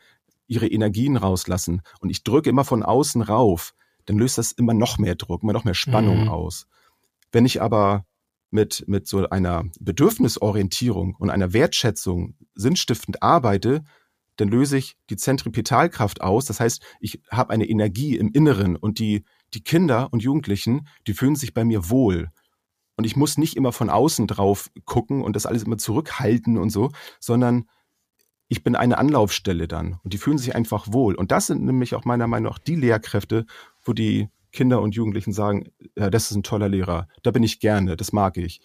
[0.47, 4.99] ihre Energien rauslassen und ich drücke immer von außen rauf, dann löst das immer noch
[4.99, 6.29] mehr Druck, immer noch mehr Spannung mhm.
[6.29, 6.67] aus.
[7.33, 8.05] Wenn ich aber
[8.51, 13.85] mit, mit so einer Bedürfnisorientierung und einer Wertschätzung sinnstiftend arbeite,
[14.39, 16.47] dann löse ich die Zentripetalkraft aus.
[16.47, 21.13] Das heißt, ich habe eine Energie im Inneren und die, die Kinder und Jugendlichen, die
[21.13, 22.31] fühlen sich bei mir wohl.
[22.97, 26.71] Und ich muss nicht immer von außen drauf gucken und das alles immer zurückhalten und
[26.71, 27.69] so, sondern
[28.49, 31.15] ich bin eine Anlaufstelle dann und die fühlen sich einfach wohl.
[31.15, 33.45] Und das sind nämlich auch meiner Meinung nach die Lehrkräfte,
[33.83, 37.61] wo die Kinder und Jugendlichen sagen, ja, das ist ein toller Lehrer, da bin ich
[37.61, 38.61] gerne, das mag ich.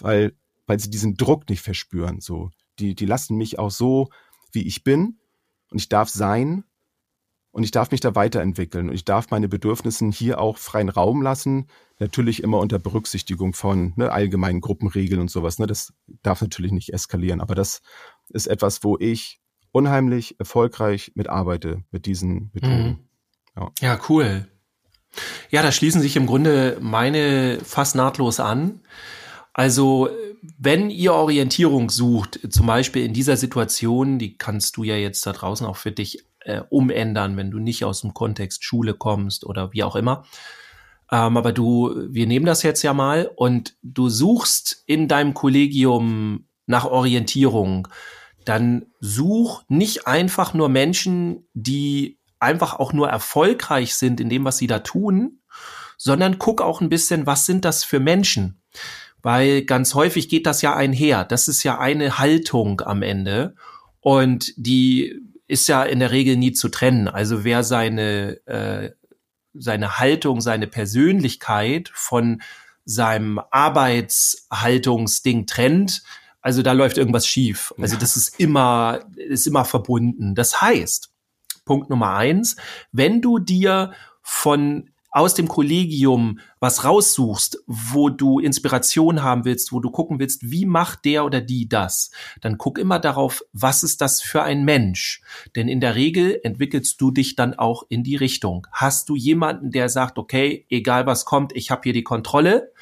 [0.00, 0.32] Weil,
[0.66, 2.50] weil sie diesen Druck nicht verspüren, so.
[2.78, 4.08] Die, die lassen mich auch so,
[4.52, 5.18] wie ich bin
[5.70, 6.64] und ich darf sein
[7.50, 11.22] und ich darf mich da weiterentwickeln und ich darf meine Bedürfnissen hier auch freien Raum
[11.22, 15.58] lassen, natürlich immer unter Berücksichtigung von ne, allgemeinen Gruppenregeln und sowas.
[15.58, 15.92] Ne, das
[16.22, 17.82] darf natürlich nicht eskalieren, aber das
[18.30, 19.40] ist etwas, wo ich
[19.70, 22.86] unheimlich erfolgreich mitarbeite mit diesen Methoden.
[22.86, 22.98] Mhm.
[23.56, 23.70] Ja.
[23.80, 24.48] ja, cool.
[25.50, 28.80] Ja, da schließen sich im Grunde meine fast nahtlos an.
[29.52, 30.08] Also,
[30.58, 35.32] wenn ihr Orientierung sucht, zum Beispiel in dieser Situation, die kannst du ja jetzt da
[35.32, 39.72] draußen auch für dich äh, umändern, wenn du nicht aus dem Kontext Schule kommst oder
[39.72, 40.24] wie auch immer.
[41.10, 46.48] Ähm, aber du, wir nehmen das jetzt ja mal und du suchst in deinem Kollegium
[46.66, 47.88] nach Orientierung,
[48.44, 54.58] dann such nicht einfach nur Menschen, die einfach auch nur erfolgreich sind in dem, was
[54.58, 55.42] sie da tun,
[55.96, 58.62] sondern guck auch ein bisschen, was sind das für Menschen?
[59.22, 61.24] Weil ganz häufig geht das ja einher.
[61.24, 63.54] Das ist ja eine Haltung am Ende.
[64.00, 67.08] Und die ist ja in der Regel nie zu trennen.
[67.08, 68.90] Also wer seine, äh,
[69.54, 72.42] seine Haltung, seine Persönlichkeit von
[72.84, 76.02] seinem Arbeitshaltungsding trennt,
[76.40, 77.72] also da läuft irgendwas schief.
[77.78, 80.34] Also das ist immer, ist immer verbunden.
[80.34, 81.12] Das heißt,
[81.64, 82.56] Punkt Nummer eins,
[82.90, 83.92] wenn du dir
[84.22, 90.50] von aus dem Kollegium was raussuchst, wo du Inspiration haben willst, wo du gucken willst,
[90.50, 92.10] wie macht der oder die das,
[92.40, 95.22] dann guck immer darauf, was ist das für ein Mensch?
[95.54, 98.66] Denn in der Regel entwickelst du dich dann auch in die Richtung.
[98.72, 102.72] Hast du jemanden, der sagt, okay, egal was kommt, ich habe hier die Kontrolle,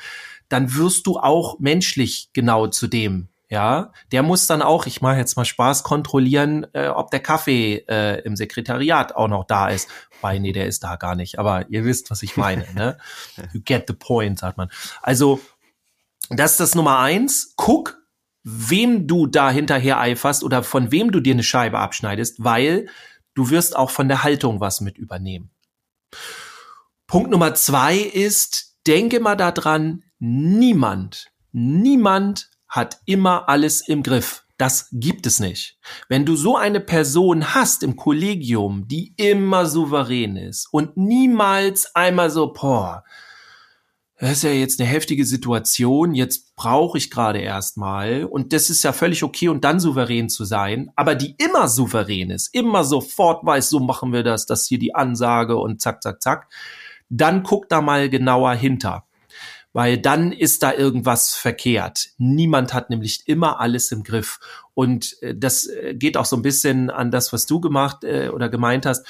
[0.49, 5.17] dann wirst du auch menschlich genau zu dem ja, der muss dann auch, ich mache
[5.17, 9.89] jetzt mal Spaß, kontrollieren, äh, ob der Kaffee äh, im Sekretariat auch noch da ist.
[10.21, 11.41] Weil, nee, der ist da gar nicht.
[11.41, 12.65] Aber ihr wisst, was ich meine.
[12.75, 12.97] Ne?
[13.53, 14.71] You get the point, sagt man.
[15.03, 15.41] Also,
[16.29, 17.55] das ist das Nummer eins.
[17.57, 17.99] Guck,
[18.45, 22.89] wem du da hinterher eiferst oder von wem du dir eine Scheibe abschneidest, weil
[23.35, 25.51] du wirst auch von der Haltung was mit übernehmen.
[27.09, 34.45] Punkt Nummer zwei ist, denke mal daran, niemand, niemand hat immer alles im Griff.
[34.57, 35.79] Das gibt es nicht.
[36.09, 42.31] Wenn du so eine Person hast im Kollegium, die immer souverän ist und niemals einmal
[42.31, 43.05] so, boah,
[44.19, 48.83] das ist ja jetzt eine heftige Situation, jetzt brauche ich gerade erstmal und das ist
[48.83, 53.47] ja völlig okay und dann souverän zu sein, aber die immer souverän ist, immer sofort
[53.47, 56.49] weiß, so machen wir das, das hier die Ansage und zack, zack, zack,
[57.09, 59.07] dann guck da mal genauer hinter
[59.73, 62.11] weil dann ist da irgendwas verkehrt.
[62.19, 64.41] Niemand hat nämlich immer alles im Griff.
[64.75, 68.29] Und äh, das äh, geht auch so ein bisschen an das, was du gemacht äh,
[68.29, 69.07] oder gemeint hast.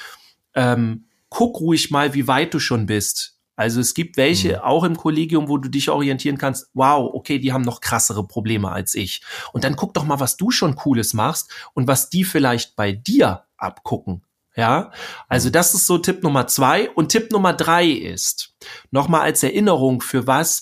[0.53, 3.37] Ähm, guck ruhig mal, wie weit du schon bist.
[3.55, 4.61] Also es gibt welche mhm.
[4.63, 6.69] auch im Kollegium, wo du dich orientieren kannst.
[6.73, 9.21] Wow, okay, die haben noch krassere Probleme als ich.
[9.53, 12.91] Und dann guck doch mal, was du schon Cooles machst und was die vielleicht bei
[12.91, 14.23] dir abgucken.
[14.61, 14.91] Ja,
[15.27, 15.53] also mhm.
[15.53, 16.91] das ist so Tipp Nummer zwei.
[16.91, 18.53] Und Tipp Nummer drei ist,
[18.91, 20.61] nochmal als Erinnerung für was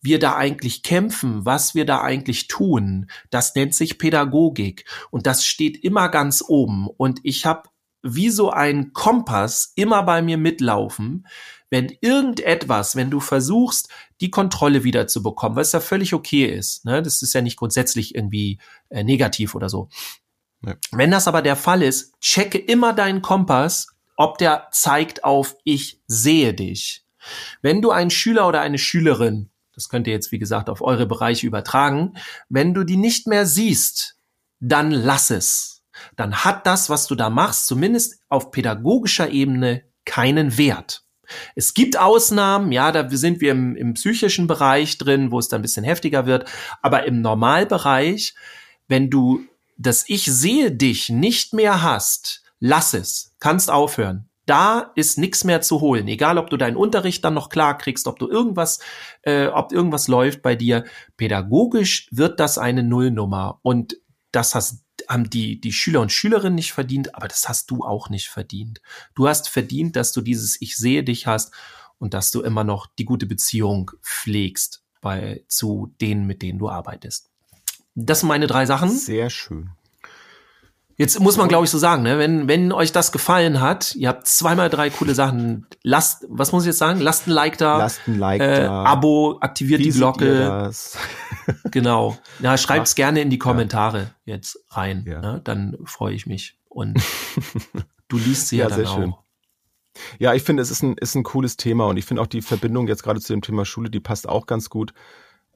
[0.00, 4.84] wir da eigentlich kämpfen, was wir da eigentlich tun, das nennt sich Pädagogik.
[5.10, 6.86] Und das steht immer ganz oben.
[6.86, 7.68] Und ich habe
[8.02, 11.26] wie so ein Kompass immer bei mir mitlaufen,
[11.70, 13.88] wenn irgendetwas, wenn du versuchst,
[14.20, 17.02] die Kontrolle wieder zu bekommen, was ja völlig okay ist, ne?
[17.02, 19.88] das ist ja nicht grundsätzlich irgendwie äh, negativ oder so.
[20.64, 20.76] Ja.
[20.92, 26.00] Wenn das aber der Fall ist, checke immer deinen Kompass, ob der zeigt auf ich
[26.06, 27.04] sehe dich.
[27.62, 31.06] Wenn du einen Schüler oder eine Schülerin, das könnt ihr jetzt wie gesagt auf eure
[31.06, 32.14] Bereiche übertragen,
[32.48, 34.16] wenn du die nicht mehr siehst,
[34.58, 35.82] dann lass es.
[36.16, 41.04] Dann hat das, was du da machst, zumindest auf pädagogischer Ebene keinen Wert.
[41.54, 45.60] Es gibt Ausnahmen, ja, da sind wir im, im psychischen Bereich drin, wo es dann
[45.60, 46.50] ein bisschen heftiger wird,
[46.82, 48.34] aber im Normalbereich,
[48.88, 49.46] wenn du
[49.80, 54.28] das Ich sehe dich nicht mehr hast, lass es, kannst aufhören.
[54.44, 56.08] Da ist nichts mehr zu holen.
[56.08, 58.80] Egal, ob du deinen Unterricht dann noch klar kriegst, ob du irgendwas,
[59.22, 60.84] äh, ob irgendwas läuft bei dir.
[61.16, 63.60] Pädagogisch wird das eine Nullnummer.
[63.62, 63.96] Und
[64.32, 68.10] das hast haben die, die Schüler und Schülerinnen nicht verdient, aber das hast du auch
[68.10, 68.82] nicht verdient.
[69.14, 71.54] Du hast verdient, dass du dieses Ich sehe dich hast
[71.98, 76.68] und dass du immer noch die gute Beziehung pflegst bei, zu denen, mit denen du
[76.68, 77.29] arbeitest.
[77.94, 78.90] Das sind meine drei Sachen.
[78.90, 79.70] Sehr schön.
[81.00, 82.18] Jetzt muss man, glaube ich, so sagen, ne?
[82.18, 86.64] wenn, wenn euch das gefallen hat, ihr habt zweimal drei coole Sachen, lasst, was muss
[86.64, 87.00] ich jetzt sagen?
[87.00, 87.78] Lasst ein Like da.
[87.78, 88.84] Lasst ein Like äh, da.
[88.84, 90.70] Abo, aktiviert Wie die Glocke.
[91.70, 92.18] genau.
[92.40, 94.34] Ja, schreibt's gerne in die Kommentare ja.
[94.34, 95.06] jetzt rein.
[95.08, 95.22] Ja.
[95.22, 95.40] Ne?
[95.42, 96.58] Dann freue ich mich.
[96.68, 97.02] Und
[98.08, 98.94] du liest sie ja, ja dann auch.
[98.94, 99.14] Schön.
[100.18, 102.42] Ja, ich finde, es ist ein, ist ein cooles Thema und ich finde auch die
[102.42, 104.92] Verbindung jetzt gerade zu dem Thema Schule, die passt auch ganz gut.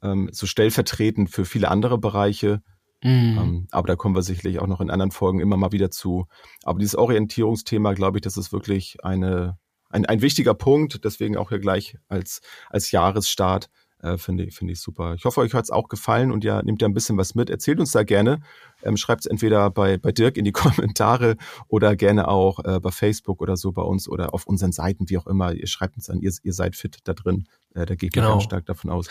[0.05, 2.63] Ähm, so stellvertretend für viele andere Bereiche
[3.05, 3.39] Mhm.
[3.39, 6.27] Ähm, aber da kommen wir sicherlich auch noch in anderen Folgen immer mal wieder zu.
[6.65, 9.59] Aber dieses Orientierungsthema, glaube ich, das ist wirklich eine,
[9.91, 11.05] ein, ein wichtiger Punkt.
[11.05, 12.41] Deswegen auch hier gleich als,
[12.71, 13.69] als Jahresstart.
[14.01, 15.15] Äh, finde ich, finde ich super.
[15.15, 17.51] Ich hoffe, euch hat es auch gefallen und ja, nehmt ja ein bisschen was mit.
[17.51, 18.41] Erzählt uns da gerne.
[18.83, 21.37] Ähm, Schreibt es entweder bei, bei Dirk in die Kommentare
[21.69, 25.19] oder gerne auch äh, bei Facebook oder so bei uns oder auf unseren Seiten, wie
[25.19, 25.53] auch immer.
[25.53, 27.47] Ihr schreibt uns an, ihr, ihr seid fit da drin.
[27.75, 28.33] Äh, da gehe ich genau.
[28.33, 29.09] ganz stark davon aus.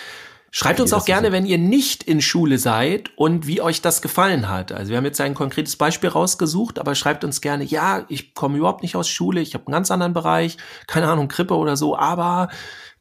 [0.55, 4.49] Schreibt uns auch gerne, wenn ihr nicht in Schule seid und wie euch das gefallen
[4.49, 4.71] hat.
[4.71, 8.59] Also wir haben jetzt ein konkretes Beispiel rausgesucht, aber schreibt uns gerne, ja, ich komme
[8.59, 11.97] überhaupt nicht aus Schule, ich habe einen ganz anderen Bereich, keine Ahnung, Krippe oder so,
[11.97, 12.49] aber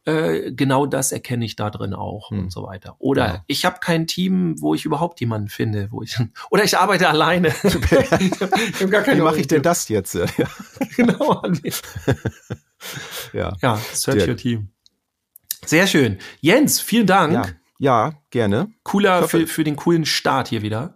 [0.07, 2.44] äh, genau das erkenne ich da drin auch hm.
[2.44, 2.96] und so weiter.
[3.00, 3.44] Oder ja.
[3.48, 6.18] ich habe kein Team, wo ich überhaupt jemanden finde, wo ich
[6.50, 7.48] oder ich arbeite alleine.
[7.62, 10.18] ich hab gar keine wie mache ich denn das jetzt?
[10.96, 11.42] Genau.
[13.34, 13.53] ja.
[13.61, 14.70] Ja, Search Your Team.
[15.65, 16.19] Sehr schön.
[16.41, 17.33] Jens, vielen Dank.
[17.33, 17.47] Ja,
[17.79, 18.73] ja gerne.
[18.83, 20.95] Cooler hoffe, für, für den coolen Start hier wieder.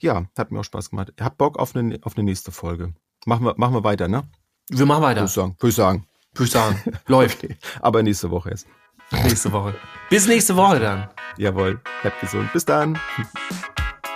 [0.00, 1.12] Ja, hat mir auch Spaß gemacht.
[1.16, 2.94] Ich hab Bock auf eine, auf eine nächste Folge.
[3.26, 4.24] Machen wir, machen wir weiter, ne?
[4.68, 5.20] Wir machen weiter.
[5.20, 5.56] Würde ich sagen.
[5.60, 6.06] Würde ich sagen.
[6.34, 6.98] Würde ich sagen.
[7.06, 7.44] Läuft.
[7.44, 7.56] Okay.
[7.80, 8.66] Aber nächste Woche erst.
[9.10, 9.74] Nächste Woche.
[10.10, 11.08] Bis nächste Woche dann.
[11.38, 11.80] Jawohl.
[12.02, 12.52] Bleibt gesund.
[12.52, 12.98] Bis dann.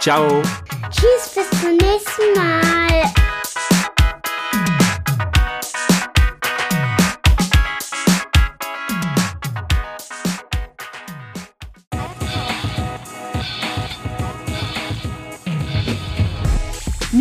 [0.00, 0.42] Ciao.
[0.90, 3.31] Tschüss, bis zum nächsten Mal.